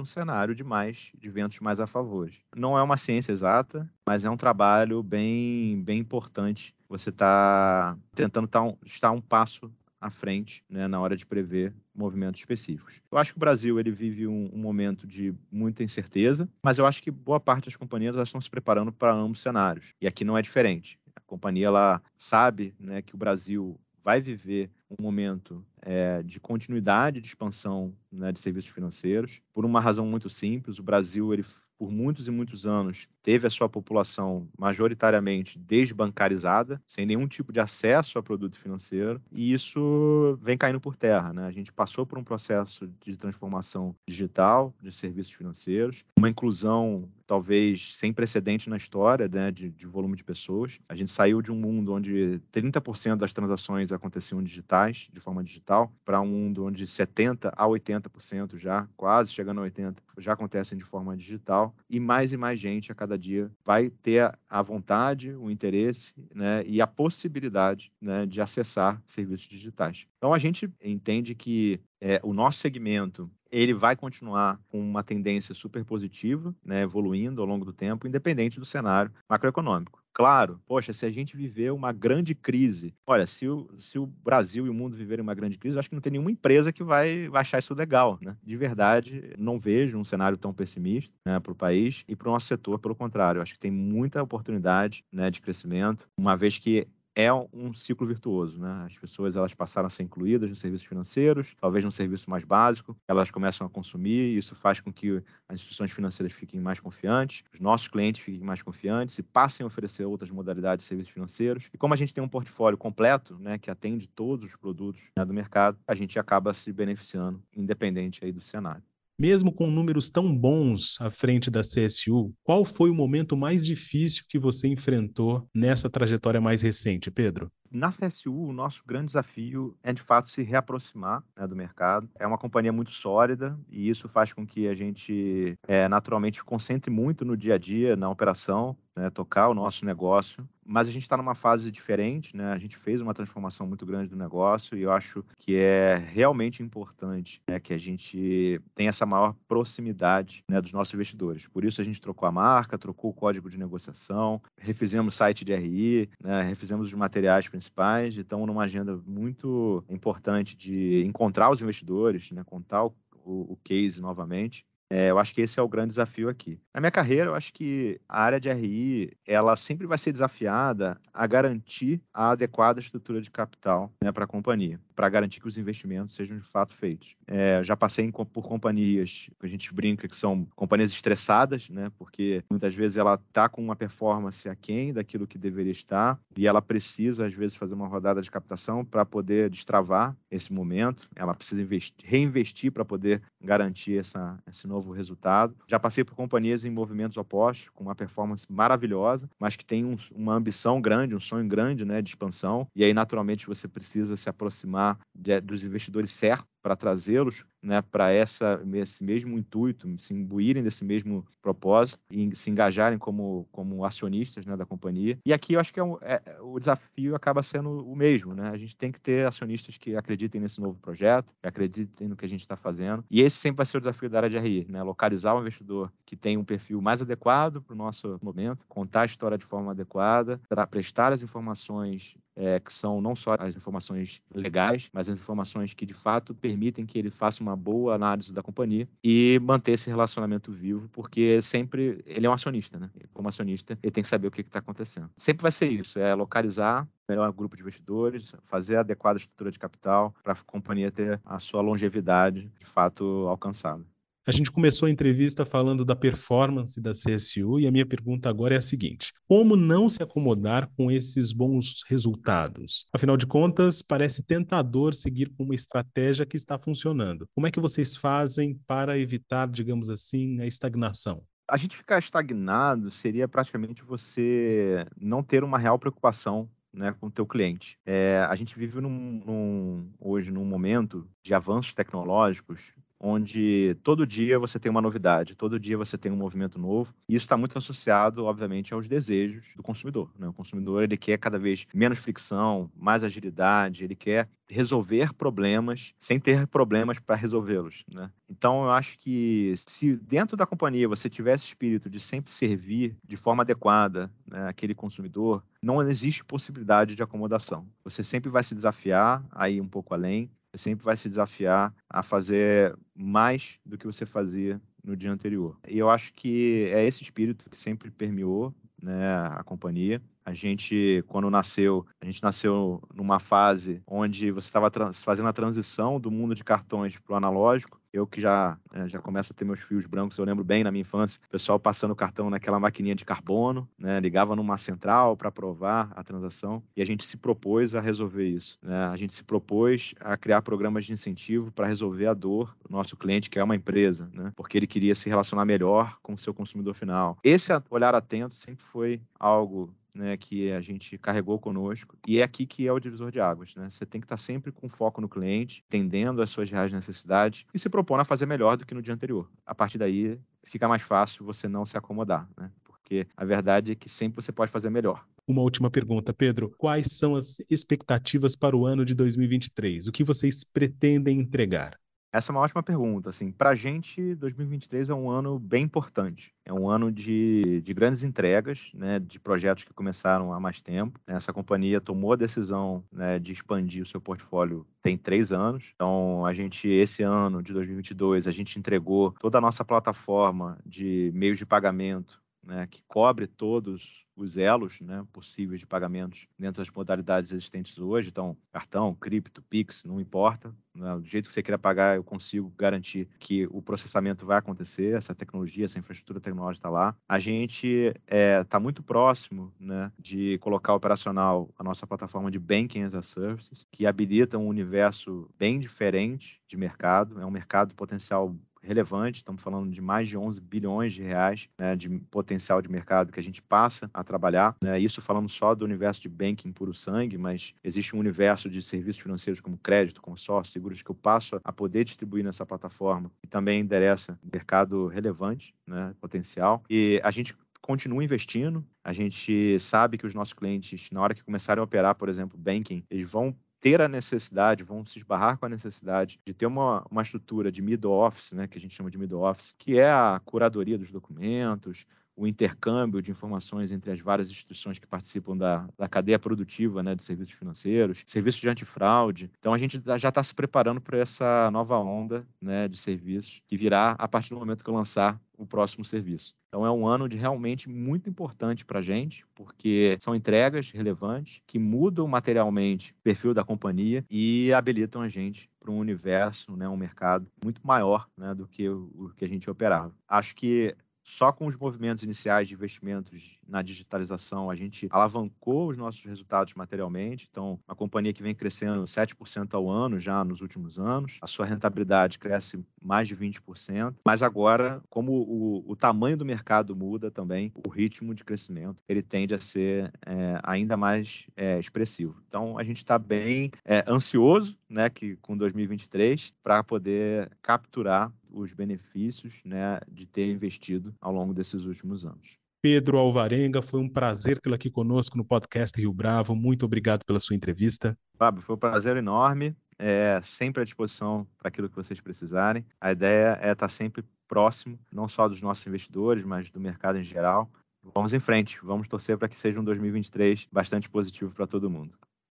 um 0.00 0.04
cenário 0.04 0.54
de 0.54 0.64
mais 0.64 1.10
de 1.14 1.28
ventos 1.28 1.60
mais 1.60 1.80
a 1.80 1.86
favor. 1.86 2.30
Não 2.56 2.76
é 2.78 2.82
uma 2.82 2.96
ciência 2.96 3.32
exata, 3.32 3.88
mas 4.06 4.24
é 4.24 4.30
um 4.30 4.36
trabalho 4.36 5.02
bem 5.02 5.82
bem 5.82 5.98
importante. 5.98 6.74
Você 6.88 7.10
está 7.10 7.96
tentando 8.14 8.48
tá 8.48 8.62
um, 8.62 8.76
estar 8.84 9.10
um 9.10 9.20
passo 9.20 9.70
à 10.00 10.10
frente 10.10 10.62
né, 10.68 10.86
na 10.86 11.00
hora 11.00 11.16
de 11.16 11.26
prever 11.26 11.74
movimentos 11.94 12.40
específicos. 12.40 13.00
Eu 13.10 13.18
acho 13.18 13.32
que 13.32 13.38
o 13.38 13.40
Brasil 13.40 13.78
ele 13.78 13.90
vive 13.90 14.26
um, 14.26 14.48
um, 14.52 14.58
momento 14.58 15.06
de 15.06 15.34
muita 15.50 15.82
incerteza, 15.82 16.48
mas 16.62 16.78
eu 16.78 16.86
acho 16.86 17.02
que 17.02 17.10
boa 17.10 17.40
parte 17.40 17.66
das 17.66 17.76
companhias 17.76 18.16
estão 18.16 18.40
se 18.40 18.48
preparando 18.48 18.92
para 18.92 19.12
ambos 19.12 19.40
cenários. 19.40 19.86
E 20.00 20.06
aqui 20.06 20.24
não 20.24 20.38
é 20.38 20.42
diferente. 20.42 20.98
A 21.16 21.20
companhia 21.20 21.66
ela 21.66 22.00
sabe 22.16 22.74
né, 22.78 23.02
que 23.02 23.14
o 23.14 23.18
Brasil 23.18 23.78
vai 24.04 24.20
viver 24.20 24.70
um 24.90 25.02
momento 25.02 25.64
é, 25.82 26.22
de 26.22 26.40
continuidade 26.40 27.20
de 27.20 27.28
expansão 27.28 27.94
né, 28.10 28.32
de 28.32 28.40
serviços 28.40 28.70
financeiros, 28.70 29.40
por 29.52 29.64
uma 29.64 29.80
razão 29.80 30.06
muito 30.06 30.30
simples. 30.30 30.78
O 30.78 30.82
Brasil 30.82 31.32
ele 31.32 31.44
por 31.78 31.92
muitos 31.92 32.26
e 32.26 32.30
muitos 32.30 32.66
anos, 32.66 33.08
teve 33.28 33.46
a 33.46 33.50
sua 33.50 33.68
população 33.68 34.48
majoritariamente 34.58 35.58
desbancarizada, 35.58 36.80
sem 36.86 37.04
nenhum 37.04 37.28
tipo 37.28 37.52
de 37.52 37.60
acesso 37.60 38.18
a 38.18 38.22
produto 38.22 38.58
financeiro, 38.58 39.20
e 39.30 39.52
isso 39.52 40.38
vem 40.40 40.56
caindo 40.56 40.80
por 40.80 40.96
terra. 40.96 41.30
Né? 41.34 41.46
A 41.46 41.50
gente 41.50 41.70
passou 41.70 42.06
por 42.06 42.16
um 42.16 42.24
processo 42.24 42.88
de 43.04 43.18
transformação 43.18 43.94
digital 44.08 44.72
de 44.80 44.90
serviços 44.90 45.34
financeiros, 45.34 46.06
uma 46.16 46.30
inclusão 46.30 47.06
talvez 47.28 47.94
sem 47.94 48.10
precedente 48.10 48.70
na 48.70 48.78
história 48.78 49.28
né, 49.28 49.50
de, 49.52 49.68
de 49.68 49.86
volume 49.86 50.16
de 50.16 50.24
pessoas. 50.24 50.78
A 50.88 50.94
gente 50.94 51.10
saiu 51.10 51.42
de 51.42 51.52
um 51.52 51.54
mundo 51.54 51.92
onde 51.92 52.40
30% 52.50 53.16
das 53.16 53.34
transações 53.34 53.92
aconteciam 53.92 54.42
digitais, 54.42 55.08
de 55.12 55.20
forma 55.20 55.44
digital, 55.44 55.92
para 56.06 56.22
um 56.22 56.26
mundo 56.26 56.64
onde 56.64 56.86
70% 56.86 57.52
a 57.54 57.66
80% 57.66 58.56
já, 58.56 58.88
quase 58.96 59.30
chegando 59.30 59.60
a 59.60 59.64
80%, 59.64 59.96
já 60.16 60.32
acontecem 60.32 60.78
de 60.78 60.84
forma 60.84 61.14
digital 61.16 61.74
e 61.90 62.00
mais 62.00 62.32
e 62.32 62.36
mais 62.36 62.58
gente 62.58 62.90
a 62.90 62.94
cada 62.94 63.17
dia 63.18 63.50
vai 63.64 63.90
ter 63.90 64.32
a 64.48 64.62
vontade, 64.62 65.32
o 65.32 65.50
interesse 65.50 66.14
né, 66.34 66.64
e 66.66 66.80
a 66.80 66.86
possibilidade 66.86 67.92
né, 68.00 68.24
de 68.26 68.40
acessar 68.40 69.02
serviços 69.06 69.48
digitais. 69.48 70.06
Então 70.16 70.32
a 70.32 70.38
gente 70.38 70.70
entende 70.82 71.34
que 71.34 71.80
é, 72.00 72.20
o 72.22 72.32
nosso 72.32 72.58
segmento 72.58 73.30
ele 73.50 73.74
vai 73.74 73.96
continuar 73.96 74.60
com 74.68 74.80
uma 74.80 75.02
tendência 75.02 75.54
super 75.54 75.84
positiva, 75.84 76.54
né, 76.64 76.82
evoluindo 76.82 77.40
ao 77.40 77.46
longo 77.46 77.64
do 77.64 77.72
tempo, 77.72 78.06
independente 78.06 78.58
do 78.58 78.66
cenário 78.66 79.12
macroeconômico. 79.28 80.02
Claro, 80.18 80.60
poxa, 80.66 80.92
se 80.92 81.06
a 81.06 81.10
gente 81.10 81.36
viver 81.36 81.72
uma 81.72 81.92
grande 81.92 82.34
crise, 82.34 82.92
olha, 83.06 83.24
se 83.24 83.46
o, 83.48 83.70
se 83.78 84.00
o 84.00 84.04
Brasil 84.04 84.66
e 84.66 84.68
o 84.68 84.74
mundo 84.74 84.96
viverem 84.96 85.22
uma 85.22 85.34
grande 85.34 85.56
crise, 85.56 85.78
acho 85.78 85.88
que 85.88 85.94
não 85.94 86.02
tem 86.02 86.10
nenhuma 86.10 86.32
empresa 86.32 86.72
que 86.72 86.82
vai, 86.82 87.30
achar 87.34 87.60
isso 87.60 87.72
legal, 87.72 88.18
né? 88.20 88.36
De 88.42 88.56
verdade, 88.56 89.32
não 89.38 89.60
vejo 89.60 89.96
um 89.96 90.02
cenário 90.02 90.36
tão 90.36 90.52
pessimista 90.52 91.14
né, 91.24 91.38
para 91.38 91.52
o 91.52 91.54
país 91.54 92.02
e 92.08 92.16
para 92.16 92.28
o 92.28 92.32
nosso 92.32 92.48
setor, 92.48 92.80
pelo 92.80 92.96
contrário, 92.96 93.40
acho 93.40 93.52
que 93.52 93.60
tem 93.60 93.70
muita 93.70 94.20
oportunidade 94.20 95.04
né, 95.12 95.30
de 95.30 95.40
crescimento, 95.40 96.08
uma 96.18 96.36
vez 96.36 96.58
que 96.58 96.88
é 97.18 97.32
um 97.32 97.74
ciclo 97.74 98.06
virtuoso, 98.06 98.60
né? 98.60 98.84
As 98.86 98.96
pessoas 98.96 99.34
elas 99.34 99.52
passaram 99.52 99.88
a 99.88 99.90
ser 99.90 100.04
incluídas 100.04 100.48
nos 100.48 100.60
serviços 100.60 100.86
financeiros, 100.86 101.52
talvez 101.60 101.84
num 101.84 101.90
serviço 101.90 102.30
mais 102.30 102.44
básico, 102.44 102.96
elas 103.08 103.28
começam 103.28 103.66
a 103.66 103.70
consumir, 103.70 104.38
isso 104.38 104.54
faz 104.54 104.78
com 104.78 104.92
que 104.92 105.20
as 105.48 105.56
instituições 105.56 105.90
financeiras 105.90 106.32
fiquem 106.32 106.60
mais 106.60 106.78
confiantes, 106.78 107.42
os 107.52 107.58
nossos 107.58 107.88
clientes 107.88 108.22
fiquem 108.22 108.40
mais 108.40 108.62
confiantes 108.62 109.18
e 109.18 109.22
passem 109.24 109.64
a 109.64 109.66
oferecer 109.66 110.04
outras 110.04 110.30
modalidades 110.30 110.84
de 110.84 110.88
serviços 110.88 111.12
financeiros. 111.12 111.68
E 111.74 111.76
como 111.76 111.92
a 111.92 111.96
gente 111.96 112.14
tem 112.14 112.22
um 112.22 112.28
portfólio 112.28 112.78
completo, 112.78 113.36
né, 113.40 113.58
que 113.58 113.68
atende 113.68 114.06
todos 114.06 114.48
os 114.48 114.54
produtos 114.54 115.02
né, 115.16 115.24
do 115.24 115.34
mercado, 115.34 115.76
a 115.88 115.96
gente 115.96 116.20
acaba 116.20 116.54
se 116.54 116.72
beneficiando, 116.72 117.42
independente 117.56 118.24
aí 118.24 118.30
do 118.30 118.40
cenário. 118.40 118.84
Mesmo 119.20 119.52
com 119.52 119.68
números 119.68 120.08
tão 120.08 120.32
bons 120.32 120.96
à 121.00 121.10
frente 121.10 121.50
da 121.50 121.62
CSU, 121.62 122.32
qual 122.44 122.64
foi 122.64 122.88
o 122.88 122.94
momento 122.94 123.36
mais 123.36 123.66
difícil 123.66 124.24
que 124.28 124.38
você 124.38 124.68
enfrentou 124.68 125.48
nessa 125.52 125.90
trajetória 125.90 126.40
mais 126.40 126.62
recente, 126.62 127.10
Pedro? 127.10 127.50
Na 127.68 127.90
CSU, 127.90 128.32
o 128.32 128.52
nosso 128.52 128.80
grande 128.86 129.06
desafio 129.06 129.76
é, 129.82 129.92
de 129.92 130.00
fato, 130.00 130.30
se 130.30 130.42
reaproximar 130.44 131.24
né, 131.36 131.48
do 131.48 131.56
mercado. 131.56 132.08
É 132.16 132.28
uma 132.28 132.38
companhia 132.38 132.72
muito 132.72 132.92
sólida 132.92 133.58
e 133.68 133.90
isso 133.90 134.08
faz 134.08 134.32
com 134.32 134.46
que 134.46 134.68
a 134.68 134.74
gente, 134.74 135.58
é, 135.66 135.88
naturalmente, 135.88 136.44
concentre 136.44 136.88
muito 136.88 137.24
no 137.24 137.36
dia 137.36 137.56
a 137.56 137.58
dia, 137.58 137.96
na 137.96 138.08
operação, 138.08 138.76
né, 138.96 139.10
tocar 139.10 139.48
o 139.48 139.54
nosso 139.54 139.84
negócio 139.84 140.48
mas 140.68 140.86
a 140.86 140.90
gente 140.90 141.02
está 141.02 141.16
numa 141.16 141.34
fase 141.34 141.70
diferente, 141.70 142.36
né? 142.36 142.52
A 142.52 142.58
gente 142.58 142.76
fez 142.76 143.00
uma 143.00 143.14
transformação 143.14 143.66
muito 143.66 143.86
grande 143.86 144.10
do 144.10 144.16
negócio 144.16 144.76
e 144.76 144.82
eu 144.82 144.92
acho 144.92 145.24
que 145.38 145.56
é 145.56 145.96
realmente 145.96 146.62
importante 146.62 147.40
né, 147.48 147.58
que 147.58 147.72
a 147.72 147.78
gente 147.78 148.60
tenha 148.74 148.90
essa 148.90 149.06
maior 149.06 149.34
proximidade 149.48 150.44
né, 150.46 150.60
dos 150.60 150.70
nossos 150.70 150.92
investidores. 150.92 151.46
Por 151.48 151.64
isso 151.64 151.80
a 151.80 151.84
gente 151.84 152.02
trocou 152.02 152.28
a 152.28 152.32
marca, 152.32 152.76
trocou 152.76 153.10
o 153.10 153.14
código 153.14 153.48
de 153.48 153.58
negociação, 153.58 154.42
refizemos 154.58 155.14
o 155.14 155.16
site 155.16 155.42
de 155.42 155.54
RI, 155.54 156.10
né, 156.22 156.42
refizemos 156.42 156.88
os 156.88 156.92
materiais 156.92 157.48
principais 157.48 158.14
e 158.14 158.20
estamos 158.20 158.46
numa 158.46 158.64
agenda 158.64 159.00
muito 159.06 159.82
importante 159.88 160.54
de 160.54 161.02
encontrar 161.06 161.50
os 161.50 161.62
investidores, 161.62 162.30
né, 162.30 162.44
contar 162.44 162.84
o, 162.84 162.92
o 163.24 163.58
case 163.64 164.02
novamente 164.02 164.66
é, 164.90 165.10
eu 165.10 165.18
acho 165.18 165.34
que 165.34 165.42
esse 165.42 165.58
é 165.60 165.62
o 165.62 165.68
grande 165.68 165.90
desafio 165.90 166.28
aqui. 166.28 166.58
Na 166.72 166.80
minha 166.80 166.90
carreira, 166.90 167.26
eu 167.26 167.34
acho 167.34 167.52
que 167.52 168.00
a 168.08 168.22
área 168.22 168.40
de 168.40 168.50
RI, 168.50 169.12
ela 169.26 169.54
sempre 169.56 169.86
vai 169.86 169.98
ser 169.98 170.12
desafiada 170.12 170.98
a 171.12 171.26
garantir 171.26 172.00
a 172.12 172.30
adequada 172.30 172.80
estrutura 172.80 173.20
de 173.20 173.30
capital 173.30 173.92
né, 174.02 174.10
para 174.10 174.24
a 174.24 174.28
companhia, 174.28 174.80
para 174.94 175.08
garantir 175.08 175.40
que 175.40 175.48
os 175.48 175.58
investimentos 175.58 176.14
sejam 176.14 176.38
de 176.38 176.44
fato 176.44 176.74
feitos. 176.74 177.14
É, 177.26 177.62
já 177.62 177.76
passei 177.76 178.10
por 178.10 178.42
companhias 178.46 179.28
que 179.38 179.46
a 179.46 179.48
gente 179.48 179.72
brinca 179.74 180.08
que 180.08 180.16
são 180.16 180.46
companhias 180.56 180.90
estressadas, 180.90 181.68
né, 181.68 181.90
porque 181.98 182.42
muitas 182.50 182.74
vezes 182.74 182.96
ela 182.96 183.14
está 183.14 183.48
com 183.48 183.62
uma 183.62 183.76
performance 183.76 184.48
aquém 184.48 184.92
daquilo 184.92 185.26
que 185.26 185.36
deveria 185.36 185.72
estar 185.72 186.18
e 186.36 186.46
ela 186.46 186.62
precisa, 186.62 187.26
às 187.26 187.34
vezes, 187.34 187.56
fazer 187.56 187.74
uma 187.74 187.88
rodada 187.88 188.22
de 188.22 188.30
captação 188.30 188.84
para 188.84 189.04
poder 189.04 189.50
destravar 189.50 190.16
esse 190.30 190.52
momento. 190.52 191.08
Ela 191.14 191.34
precisa 191.34 191.60
investir, 191.60 191.94
reinvestir 192.04 192.72
para 192.72 192.84
poder 192.84 193.22
garantir 193.42 193.98
essa, 193.98 194.38
esse 194.48 194.66
novo 194.66 194.77
novo 194.78 194.92
resultado. 194.92 195.54
Já 195.66 195.78
passei 195.78 196.04
por 196.04 196.14
companhias 196.14 196.64
em 196.64 196.70
movimentos 196.70 197.16
opostos, 197.16 197.68
com 197.74 197.84
uma 197.84 197.94
performance 197.94 198.46
maravilhosa, 198.48 199.28
mas 199.38 199.56
que 199.56 199.64
tem 199.64 199.84
um, 199.84 199.96
uma 200.14 200.34
ambição 200.34 200.80
grande, 200.80 201.14
um 201.14 201.20
sonho 201.20 201.46
grande 201.46 201.84
né, 201.84 202.00
de 202.00 202.10
expansão. 202.10 202.66
E 202.74 202.84
aí, 202.84 202.94
naturalmente, 202.94 203.46
você 203.46 203.66
precisa 203.66 204.16
se 204.16 204.28
aproximar 204.28 204.98
de, 205.14 205.40
dos 205.40 205.64
investidores 205.64 206.10
certos 206.10 206.48
para 206.62 206.76
trazê-los 206.76 207.44
né, 207.62 207.82
para 207.82 208.12
esse 208.14 209.02
mesmo 209.02 209.38
intuito, 209.38 209.88
se 209.98 210.14
imbuírem 210.14 210.62
desse 210.62 210.84
mesmo 210.84 211.26
propósito 211.42 211.98
e 212.10 212.34
se 212.34 212.50
engajarem 212.50 212.98
como, 212.98 213.48
como 213.50 213.84
acionistas 213.84 214.46
né, 214.46 214.56
da 214.56 214.66
companhia. 214.66 215.18
E 215.24 215.32
aqui 215.32 215.54
eu 215.54 215.60
acho 215.60 215.72
que 215.72 215.80
é, 215.80 215.84
um, 215.84 215.96
é, 216.00 216.20
o 216.40 216.58
desafio 216.58 217.14
acaba 217.14 217.42
sendo 217.42 217.86
o 217.86 217.96
mesmo. 217.96 218.34
Né? 218.34 218.48
A 218.50 218.56
gente 218.56 218.76
tem 218.76 218.92
que 218.92 219.00
ter 219.00 219.26
acionistas 219.26 219.76
que 219.76 219.96
acreditem 219.96 220.40
nesse 220.40 220.60
novo 220.60 220.78
projeto, 220.78 221.32
que 221.40 221.48
acreditem 221.48 222.08
no 222.08 222.16
que 222.16 222.24
a 222.24 222.28
gente 222.28 222.40
está 222.40 222.56
fazendo. 222.56 223.04
E 223.10 223.22
esse 223.22 223.36
sempre 223.36 223.58
vai 223.58 223.66
ser 223.66 223.78
o 223.78 223.80
desafio 223.80 224.10
da 224.10 224.18
área 224.18 224.30
de 224.30 224.38
RI, 224.38 224.66
né? 224.68 224.82
localizar 224.82 225.34
o 225.34 225.40
investidor 225.40 225.92
que 226.04 226.16
tem 226.16 226.36
um 226.36 226.44
perfil 226.44 226.80
mais 226.80 227.02
adequado 227.02 227.60
para 227.62 227.74
o 227.74 227.76
nosso 227.76 228.18
momento, 228.22 228.64
contar 228.68 229.02
a 229.02 229.06
história 229.06 229.38
de 229.38 229.44
forma 229.44 229.72
adequada, 229.72 230.40
prestar 230.70 231.12
as 231.12 231.22
informações 231.22 232.14
é, 232.38 232.60
que 232.60 232.72
são 232.72 233.00
não 233.00 233.16
só 233.16 233.36
as 233.38 233.56
informações 233.56 234.22
legais, 234.32 234.88
mas 234.92 235.08
as 235.08 235.18
informações 235.18 235.74
que 235.74 235.84
de 235.84 235.92
fato 235.92 236.34
permitem 236.34 236.86
que 236.86 236.98
ele 236.98 237.10
faça 237.10 237.42
uma 237.42 237.56
boa 237.56 237.94
análise 237.94 238.32
da 238.32 238.42
companhia 238.42 238.88
e 239.02 239.38
manter 239.42 239.72
esse 239.72 239.90
relacionamento 239.90 240.52
vivo, 240.52 240.88
porque 240.92 241.42
sempre 241.42 242.02
ele 242.06 242.26
é 242.26 242.30
um 242.30 242.32
acionista, 242.32 242.78
né? 242.78 242.90
Como 243.12 243.28
acionista, 243.28 243.76
ele 243.82 243.90
tem 243.90 244.02
que 244.02 244.08
saber 244.08 244.28
o 244.28 244.30
que 244.30 244.42
está 244.42 244.60
acontecendo. 244.60 245.10
Sempre 245.16 245.42
vai 245.42 245.50
ser 245.50 245.68
isso, 245.68 245.98
é 245.98 246.14
localizar 246.14 246.88
melhor 247.08 247.32
grupo 247.32 247.56
de 247.56 247.62
investidores, 247.62 248.34
fazer 248.44 248.76
a 248.76 248.80
adequada 248.80 249.18
estrutura 249.18 249.50
de 249.50 249.58
capital 249.58 250.14
para 250.22 250.34
a 250.34 250.36
companhia 250.46 250.90
ter 250.90 251.20
a 251.24 251.38
sua 251.38 251.62
longevidade 251.62 252.52
de 252.58 252.66
fato 252.66 253.26
alcançada. 253.28 253.82
A 254.28 254.30
gente 254.30 254.52
começou 254.52 254.86
a 254.86 254.90
entrevista 254.90 255.46
falando 255.46 255.86
da 255.86 255.96
performance 255.96 256.82
da 256.82 256.92
CSU 256.92 257.60
e 257.60 257.66
a 257.66 257.70
minha 257.70 257.86
pergunta 257.86 258.28
agora 258.28 258.54
é 258.54 258.58
a 258.58 258.60
seguinte: 258.60 259.10
como 259.26 259.56
não 259.56 259.88
se 259.88 260.02
acomodar 260.02 260.68
com 260.76 260.90
esses 260.90 261.32
bons 261.32 261.82
resultados? 261.88 262.86
Afinal 262.92 263.16
de 263.16 263.26
contas, 263.26 263.80
parece 263.80 264.22
tentador 264.22 264.92
seguir 264.92 265.30
com 265.30 265.44
uma 265.44 265.54
estratégia 265.54 266.26
que 266.26 266.36
está 266.36 266.58
funcionando. 266.58 267.26
Como 267.34 267.46
é 267.46 267.50
que 267.50 267.58
vocês 267.58 267.96
fazem 267.96 268.60
para 268.66 268.98
evitar, 268.98 269.48
digamos 269.48 269.88
assim, 269.88 270.38
a 270.42 270.46
estagnação? 270.46 271.22
A 271.50 271.56
gente 271.56 271.74
ficar 271.74 271.98
estagnado 271.98 272.90
seria 272.90 273.26
praticamente 273.26 273.82
você 273.82 274.86
não 275.00 275.22
ter 275.22 275.42
uma 275.42 275.56
real 275.56 275.78
preocupação 275.78 276.50
né, 276.70 276.94
com 277.00 277.06
o 277.06 277.10
teu 277.10 277.26
cliente. 277.26 277.78
É, 277.86 278.26
a 278.28 278.36
gente 278.36 278.58
vive 278.58 278.78
num, 278.78 279.22
num, 279.24 279.90
hoje 279.98 280.30
num 280.30 280.44
momento 280.44 281.08
de 281.24 281.32
avanços 281.32 281.72
tecnológicos 281.72 282.60
onde 283.00 283.76
todo 283.82 284.06
dia 284.06 284.38
você 284.38 284.58
tem 284.58 284.70
uma 284.70 284.80
novidade, 284.80 285.34
todo 285.34 285.58
dia 285.58 285.76
você 285.76 285.96
tem 285.96 286.10
um 286.10 286.16
movimento 286.16 286.58
novo. 286.58 286.92
E 287.08 287.14
isso 287.14 287.24
está 287.24 287.36
muito 287.36 287.56
associado, 287.56 288.24
obviamente, 288.24 288.74
aos 288.74 288.88
desejos 288.88 289.44
do 289.56 289.62
consumidor. 289.62 290.10
Né? 290.18 290.28
O 290.28 290.32
consumidor 290.32 290.82
ele 290.82 290.96
quer 290.96 291.18
cada 291.18 291.38
vez 291.38 291.66
menos 291.72 291.98
fricção, 291.98 292.70
mais 292.76 293.04
agilidade, 293.04 293.84
ele 293.84 293.94
quer 293.94 294.28
resolver 294.48 295.12
problemas 295.12 295.92
sem 296.00 296.18
ter 296.18 296.46
problemas 296.46 296.98
para 296.98 297.14
resolvê-los. 297.14 297.84
Né? 297.92 298.10
Então, 298.28 298.64
eu 298.64 298.70
acho 298.70 298.98
que 298.98 299.54
se 299.56 299.96
dentro 299.96 300.36
da 300.36 300.46
companhia 300.46 300.88
você 300.88 301.08
tivesse 301.08 301.44
espírito 301.44 301.90
de 301.90 302.00
sempre 302.00 302.32
servir 302.32 302.96
de 303.06 303.16
forma 303.16 303.42
adequada 303.42 304.10
né, 304.26 304.48
aquele 304.48 304.74
consumidor, 304.74 305.44
não 305.62 305.82
existe 305.82 306.24
possibilidade 306.24 306.94
de 306.94 307.02
acomodação. 307.02 307.66
Você 307.84 308.02
sempre 308.02 308.30
vai 308.30 308.42
se 308.42 308.54
desafiar 308.54 309.24
a 309.30 309.50
ir 309.50 309.60
um 309.60 309.68
pouco 309.68 309.92
além, 309.92 310.30
sempre 310.54 310.84
vai 310.84 310.96
se 310.96 311.08
desafiar 311.08 311.74
a 311.88 312.02
fazer 312.02 312.76
mais 312.94 313.58
do 313.64 313.76
que 313.76 313.86
você 313.86 314.06
fazia 314.06 314.60
no 314.82 314.96
dia 314.96 315.12
anterior. 315.12 315.58
E 315.68 315.78
eu 315.78 315.90
acho 315.90 316.12
que 316.14 316.70
é 316.72 316.86
esse 316.86 317.02
espírito 317.02 317.50
que 317.50 317.58
sempre 317.58 317.90
permeou 317.90 318.54
né, 318.82 319.08
a 319.30 319.42
companhia. 319.44 320.00
A 320.28 320.34
gente, 320.34 321.02
quando 321.08 321.30
nasceu, 321.30 321.86
a 322.02 322.04
gente 322.04 322.22
nasceu 322.22 322.82
numa 322.94 323.18
fase 323.18 323.80
onde 323.86 324.30
você 324.30 324.46
estava 324.46 324.70
fazendo 324.92 325.26
a 325.26 325.32
transição 325.32 325.98
do 325.98 326.10
mundo 326.10 326.34
de 326.34 326.44
cartões 326.44 326.98
para 326.98 327.14
o 327.14 327.16
analógico. 327.16 327.80
Eu 327.90 328.06
que 328.06 328.20
já, 328.20 328.58
né, 328.70 328.86
já 328.86 329.00
começo 329.00 329.32
a 329.32 329.34
ter 329.34 329.46
meus 329.46 329.60
fios 329.60 329.86
brancos, 329.86 330.18
eu 330.18 330.24
lembro 330.26 330.44
bem 330.44 330.62
na 330.62 330.70
minha 330.70 330.82
infância, 330.82 331.18
o 331.26 331.30
pessoal 331.30 331.58
passando 331.58 331.92
o 331.92 331.96
cartão 331.96 332.28
naquela 332.28 332.60
maquininha 332.60 332.94
de 332.94 333.06
carbono, 333.06 333.66
né, 333.78 333.98
ligava 333.98 334.36
numa 334.36 334.58
central 334.58 335.16
para 335.16 335.32
provar 335.32 335.90
a 335.96 336.04
transação, 336.04 336.62
e 336.76 336.82
a 336.82 336.84
gente 336.84 337.06
se 337.06 337.16
propôs 337.16 337.74
a 337.74 337.80
resolver 337.80 338.28
isso. 338.28 338.58
Né? 338.62 338.84
A 338.88 338.96
gente 338.98 339.14
se 339.14 339.24
propôs 339.24 339.94
a 340.00 340.18
criar 340.18 340.42
programas 340.42 340.84
de 340.84 340.92
incentivo 340.92 341.50
para 341.50 341.66
resolver 341.66 342.06
a 342.06 342.12
dor 342.12 342.54
do 342.62 342.70
nosso 342.70 342.94
cliente, 342.94 343.30
que 343.30 343.38
é 343.38 343.42
uma 343.42 343.56
empresa, 343.56 344.10
né? 344.12 344.34
porque 344.36 344.58
ele 344.58 344.66
queria 344.66 344.94
se 344.94 345.08
relacionar 345.08 345.46
melhor 345.46 345.96
com 346.02 346.12
o 346.12 346.18
seu 346.18 346.34
consumidor 346.34 346.74
final. 346.74 347.16
Esse 347.24 347.50
olhar 347.70 347.94
atento 347.94 348.36
sempre 348.36 348.66
foi 348.66 349.00
algo 349.18 349.72
né, 349.98 350.16
que 350.16 350.50
a 350.52 350.60
gente 350.60 350.96
carregou 350.96 351.38
conosco. 351.38 351.96
E 352.06 352.20
é 352.20 352.22
aqui 352.22 352.46
que 352.46 352.66
é 352.66 352.72
o 352.72 352.78
divisor 352.78 353.10
de 353.10 353.20
águas. 353.20 353.54
Né? 353.54 353.68
Você 353.68 353.84
tem 353.84 354.00
que 354.00 354.04
estar 354.04 354.16
sempre 354.16 354.52
com 354.52 354.68
foco 354.68 355.00
no 355.00 355.08
cliente, 355.08 355.64
entendendo 355.66 356.22
as 356.22 356.30
suas 356.30 356.50
reais 356.50 356.72
necessidades 356.72 357.44
e 357.52 357.58
se 357.58 357.68
propondo 357.68 358.00
a 358.00 358.04
fazer 358.04 358.26
melhor 358.26 358.56
do 358.56 358.64
que 358.64 358.74
no 358.74 358.82
dia 358.82 358.94
anterior. 358.94 359.28
A 359.44 359.54
partir 359.54 359.78
daí, 359.78 360.18
fica 360.44 360.68
mais 360.68 360.82
fácil 360.82 361.24
você 361.24 361.48
não 361.48 361.66
se 361.66 361.76
acomodar, 361.76 362.28
né? 362.38 362.50
porque 362.64 363.06
a 363.16 363.24
verdade 363.24 363.72
é 363.72 363.74
que 363.74 363.88
sempre 363.88 364.22
você 364.22 364.32
pode 364.32 364.50
fazer 364.50 364.70
melhor. 364.70 365.04
Uma 365.26 365.42
última 365.42 365.70
pergunta, 365.70 366.14
Pedro. 366.14 366.54
Quais 366.56 366.86
são 366.92 367.14
as 367.14 367.38
expectativas 367.50 368.34
para 368.34 368.56
o 368.56 368.64
ano 368.64 368.82
de 368.82 368.94
2023? 368.94 369.86
O 369.86 369.92
que 369.92 370.02
vocês 370.02 370.42
pretendem 370.42 371.18
entregar? 371.18 371.78
Essa 372.12 372.32
é 372.32 372.34
uma 372.34 372.40
ótima 372.40 372.62
pergunta. 372.62 373.10
Assim, 373.10 373.30
para 373.30 373.50
a 373.50 373.54
gente, 373.54 374.14
2023 374.14 374.88
é 374.88 374.94
um 374.94 375.10
ano 375.10 375.38
bem 375.38 375.64
importante. 375.64 376.32
É 376.44 376.52
um 376.52 376.68
ano 376.68 376.90
de, 376.90 377.60
de 377.60 377.74
grandes 377.74 378.02
entregas, 378.02 378.70
né, 378.72 378.98
de 378.98 379.20
projetos 379.20 379.64
que 379.64 379.74
começaram 379.74 380.32
há 380.32 380.40
mais 380.40 380.62
tempo. 380.62 380.98
Essa 381.06 381.32
companhia 381.32 381.80
tomou 381.80 382.14
a 382.14 382.16
decisão 382.16 382.82
né, 382.90 383.18
de 383.18 383.32
expandir 383.32 383.82
o 383.82 383.86
seu 383.86 384.00
portfólio 384.00 384.66
tem 384.82 384.96
três 384.96 385.32
anos. 385.32 385.64
Então, 385.74 386.24
a 386.24 386.32
gente, 386.32 386.66
esse 386.66 387.02
ano 387.02 387.42
de 387.42 387.52
2022, 387.52 388.26
a 388.26 388.30
gente 388.30 388.58
entregou 388.58 389.12
toda 389.20 389.36
a 389.36 389.40
nossa 389.40 389.64
plataforma 389.64 390.58
de 390.64 391.10
meios 391.14 391.36
de 391.36 391.44
pagamento 391.44 392.18
né, 392.48 392.66
que 392.66 392.82
cobre 392.88 393.26
todos 393.26 394.06
os 394.16 394.36
elos 394.36 394.80
né, 394.80 395.06
possíveis 395.12 395.60
de 395.60 395.66
pagamentos 395.66 396.26
dentro 396.36 396.62
das 396.62 396.72
modalidades 396.74 397.30
existentes 397.30 397.78
hoje. 397.78 398.08
Então, 398.08 398.36
cartão, 398.50 398.94
cripto, 398.94 399.42
Pix, 399.42 399.84
não 399.84 400.00
importa. 400.00 400.52
Né, 400.74 400.96
do 400.96 401.04
jeito 401.04 401.28
que 401.28 401.34
você 401.34 401.42
queira 401.42 401.58
pagar, 401.58 401.96
eu 401.96 402.02
consigo 402.02 402.52
garantir 402.56 403.08
que 403.20 403.46
o 403.50 403.60
processamento 403.60 404.24
vai 404.24 404.38
acontecer, 404.38 404.96
essa 404.96 405.14
tecnologia, 405.14 405.66
essa 405.66 405.78
infraestrutura 405.78 406.20
tecnológica 406.20 406.60
está 406.60 406.70
lá. 406.70 406.96
A 407.08 407.18
gente 407.18 407.66
está 407.66 408.00
é, 408.06 408.44
tá 408.44 408.58
muito 408.58 408.82
próximo 408.82 409.52
né, 409.60 409.92
de 409.98 410.38
colocar 410.38 410.74
operacional 410.74 411.50
a 411.56 411.62
nossa 411.62 411.86
plataforma 411.86 412.30
de 412.30 412.38
Banking 412.38 412.82
as 412.82 412.94
a 412.94 413.02
Services, 413.02 413.66
que 413.70 413.86
habilita 413.86 414.38
um 414.38 414.48
universo 414.48 415.30
bem 415.38 415.60
diferente 415.60 416.40
de 416.48 416.56
mercado. 416.56 417.20
É 417.20 417.26
um 417.26 417.30
mercado 417.30 417.74
potencial 417.74 418.34
relevante, 418.62 419.18
estamos 419.18 419.42
falando 419.42 419.70
de 419.70 419.80
mais 419.80 420.08
de 420.08 420.16
11 420.16 420.40
bilhões 420.40 420.92
de 420.92 421.02
reais 421.02 421.48
né, 421.58 421.76
de 421.76 421.88
potencial 422.10 422.60
de 422.60 422.70
mercado 422.70 423.12
que 423.12 423.20
a 423.20 423.22
gente 423.22 423.42
passa 423.42 423.90
a 423.92 424.02
trabalhar. 424.02 424.56
Né, 424.62 424.78
isso 424.78 425.00
falando 425.00 425.28
só 425.28 425.54
do 425.54 425.64
universo 425.64 426.00
de 426.00 426.08
banking 426.08 426.52
puro 426.52 426.74
sangue, 426.74 427.18
mas 427.18 427.54
existe 427.62 427.94
um 427.94 427.98
universo 427.98 428.48
de 428.48 428.62
serviços 428.62 429.02
financeiros 429.02 429.40
como 429.40 429.56
crédito, 429.58 430.00
consórcio, 430.00 430.52
seguros 430.52 430.82
que 430.82 430.90
eu 430.90 430.94
passo 430.94 431.40
a 431.44 431.52
poder 431.52 431.84
distribuir 431.84 432.24
nessa 432.24 432.44
plataforma 432.46 433.10
e 433.22 433.26
também 433.26 433.60
endereça 433.60 434.18
mercado 434.32 434.86
relevante, 434.86 435.54
né, 435.66 435.94
potencial. 436.00 436.62
E 436.68 437.00
a 437.04 437.10
gente 437.10 437.34
continua 437.60 438.02
investindo. 438.02 438.64
A 438.82 438.92
gente 438.92 439.58
sabe 439.58 439.98
que 439.98 440.06
os 440.06 440.14
nossos 440.14 440.32
clientes, 440.32 440.88
na 440.90 441.02
hora 441.02 441.14
que 441.14 441.22
começarem 441.22 441.60
a 441.60 441.64
operar, 441.64 441.94
por 441.94 442.08
exemplo, 442.08 442.38
banking, 442.38 442.82
eles 442.90 443.10
vão 443.10 443.36
ter 443.60 443.80
a 443.80 443.88
necessidade, 443.88 444.62
vão 444.62 444.84
se 444.84 444.98
esbarrar 444.98 445.38
com 445.38 445.46
a 445.46 445.48
necessidade 445.48 446.20
de 446.24 446.32
ter 446.32 446.46
uma, 446.46 446.84
uma 446.90 447.02
estrutura 447.02 447.50
de 447.50 447.60
middle 447.60 447.92
office, 447.92 448.32
né, 448.32 448.46
que 448.46 448.58
a 448.58 448.60
gente 448.60 448.74
chama 448.74 448.90
de 448.90 448.98
middle 448.98 449.22
office, 449.22 449.54
que 449.58 449.78
é 449.78 449.90
a 449.90 450.20
curadoria 450.24 450.78
dos 450.78 450.90
documentos, 450.90 451.84
o 452.18 452.26
intercâmbio 452.26 453.00
de 453.00 453.10
informações 453.10 453.70
entre 453.70 453.92
as 453.92 454.00
várias 454.00 454.28
instituições 454.28 454.78
que 454.78 454.86
participam 454.86 455.36
da, 455.36 455.68
da 455.78 455.88
cadeia 455.88 456.18
produtiva 456.18 456.82
né, 456.82 456.94
de 456.94 457.04
serviços 457.04 457.34
financeiros, 457.34 458.02
serviços 458.06 458.40
de 458.40 458.48
antifraude. 458.48 459.30
Então, 459.38 459.54
a 459.54 459.58
gente 459.58 459.80
já 459.96 460.08
está 460.08 460.22
se 460.22 460.34
preparando 460.34 460.80
para 460.80 460.98
essa 460.98 461.50
nova 461.52 461.78
onda 461.78 462.26
né, 462.40 462.66
de 462.66 462.76
serviços 462.76 463.40
que 463.46 463.56
virá 463.56 463.92
a 463.92 464.08
partir 464.08 464.30
do 464.30 464.36
momento 464.40 464.64
que 464.64 464.70
eu 464.70 464.74
lançar 464.74 465.20
o 465.36 465.46
próximo 465.46 465.84
serviço. 465.84 466.34
Então 466.48 466.64
é 466.64 466.70
um 466.70 466.86
ano 466.86 467.08
de 467.08 467.16
realmente 467.16 467.68
muito 467.68 468.08
importante 468.08 468.64
para 468.64 468.78
a 468.78 468.82
gente, 468.82 469.24
porque 469.34 469.96
são 470.00 470.14
entregas 470.14 470.70
relevantes 470.70 471.42
que 471.46 471.58
mudam 471.58 472.08
materialmente 472.08 472.92
o 472.92 473.02
perfil 473.02 473.34
da 473.34 473.44
companhia 473.44 474.04
e 474.10 474.52
habilitam 474.52 475.02
a 475.02 475.08
gente 475.08 475.48
para 475.60 475.70
um 475.70 475.78
universo, 475.78 476.56
né, 476.56 476.66
um 476.68 476.76
mercado 476.76 477.26
muito 477.44 477.60
maior 477.64 478.08
né, 478.16 478.34
do 478.34 478.48
que 478.48 478.68
o, 478.68 478.90
o 478.94 479.08
que 479.10 479.24
a 479.24 479.28
gente 479.28 479.48
operava. 479.50 479.94
Acho 480.08 480.34
que 480.34 480.74
só 481.08 481.32
com 481.32 481.46
os 481.46 481.56
movimentos 481.56 482.04
iniciais 482.04 482.48
de 482.48 482.54
investimentos 482.54 483.38
na 483.48 483.62
digitalização, 483.62 484.50
a 484.50 484.54
gente 484.54 484.86
alavancou 484.90 485.70
os 485.70 485.76
nossos 485.76 486.04
resultados 486.04 486.52
materialmente. 486.54 487.26
Então, 487.30 487.58
uma 487.66 487.74
companhia 487.74 488.12
que 488.12 488.22
vem 488.22 488.34
crescendo 488.34 488.84
7% 488.84 489.54
ao 489.54 489.70
ano 489.70 489.98
já 489.98 490.22
nos 490.22 490.42
últimos 490.42 490.78
anos, 490.78 491.18
a 491.22 491.26
sua 491.26 491.46
rentabilidade 491.46 492.18
cresce 492.18 492.62
mais 492.80 493.08
de 493.08 493.16
20%. 493.16 493.94
Mas 494.04 494.22
agora, 494.22 494.82
como 494.90 495.12
o, 495.12 495.64
o 495.66 495.74
tamanho 495.74 496.16
do 496.16 496.26
mercado 496.26 496.76
muda 496.76 497.10
também, 497.10 497.50
o 497.66 497.70
ritmo 497.70 498.14
de 498.14 498.22
crescimento 498.22 498.82
ele 498.86 499.02
tende 499.02 499.34
a 499.34 499.38
ser 499.38 499.90
é, 500.04 500.38
ainda 500.42 500.76
mais 500.76 501.26
é, 501.36 501.58
expressivo. 501.58 502.22
Então, 502.28 502.58
a 502.58 502.62
gente 502.62 502.78
está 502.78 502.98
bem 502.98 503.50
é, 503.64 503.82
ansioso, 503.88 504.58
né, 504.68 504.90
que 504.90 505.16
com 505.16 505.36
2023 505.36 506.32
para 506.42 506.62
poder 506.62 507.30
capturar 507.40 508.12
os 508.30 508.52
benefícios 508.52 509.34
né, 509.44 509.80
de 509.88 510.06
ter 510.06 510.30
investido 510.30 510.94
ao 511.00 511.12
longo 511.12 511.34
desses 511.34 511.64
últimos 511.64 512.04
anos. 512.04 512.38
Pedro 512.60 512.98
Alvarenga, 512.98 513.62
foi 513.62 513.80
um 513.80 513.88
prazer 513.88 514.38
tê-lo 514.40 514.56
aqui 514.56 514.68
conosco 514.68 515.16
no 515.16 515.24
podcast 515.24 515.80
Rio 515.80 515.92
Bravo. 515.92 516.34
Muito 516.34 516.66
obrigado 516.66 517.04
pela 517.04 517.20
sua 517.20 517.36
entrevista. 517.36 517.96
Fábio, 518.16 518.42
foi 518.42 518.56
um 518.56 518.58
prazer 518.58 518.96
enorme. 518.96 519.56
É, 519.78 520.18
sempre 520.22 520.62
à 520.62 520.64
disposição 520.64 521.24
para 521.38 521.48
aquilo 521.48 521.68
que 521.68 521.76
vocês 521.76 522.00
precisarem. 522.00 522.66
A 522.80 522.90
ideia 522.90 523.38
é 523.40 523.52
estar 523.52 523.68
sempre 523.68 524.04
próximo, 524.26 524.76
não 524.92 525.08
só 525.08 525.28
dos 525.28 525.40
nossos 525.40 525.64
investidores, 525.66 526.24
mas 526.24 526.50
do 526.50 526.58
mercado 526.58 526.98
em 526.98 527.04
geral. 527.04 527.48
Vamos 527.94 528.12
em 528.12 528.18
frente, 528.18 528.58
vamos 528.60 528.88
torcer 528.88 529.16
para 529.16 529.28
que 529.28 529.36
seja 529.36 529.60
um 529.60 529.64
2023 529.64 530.48
bastante 530.50 530.90
positivo 530.90 531.32
para 531.32 531.46
todo 531.46 531.70
mundo. 531.70 531.96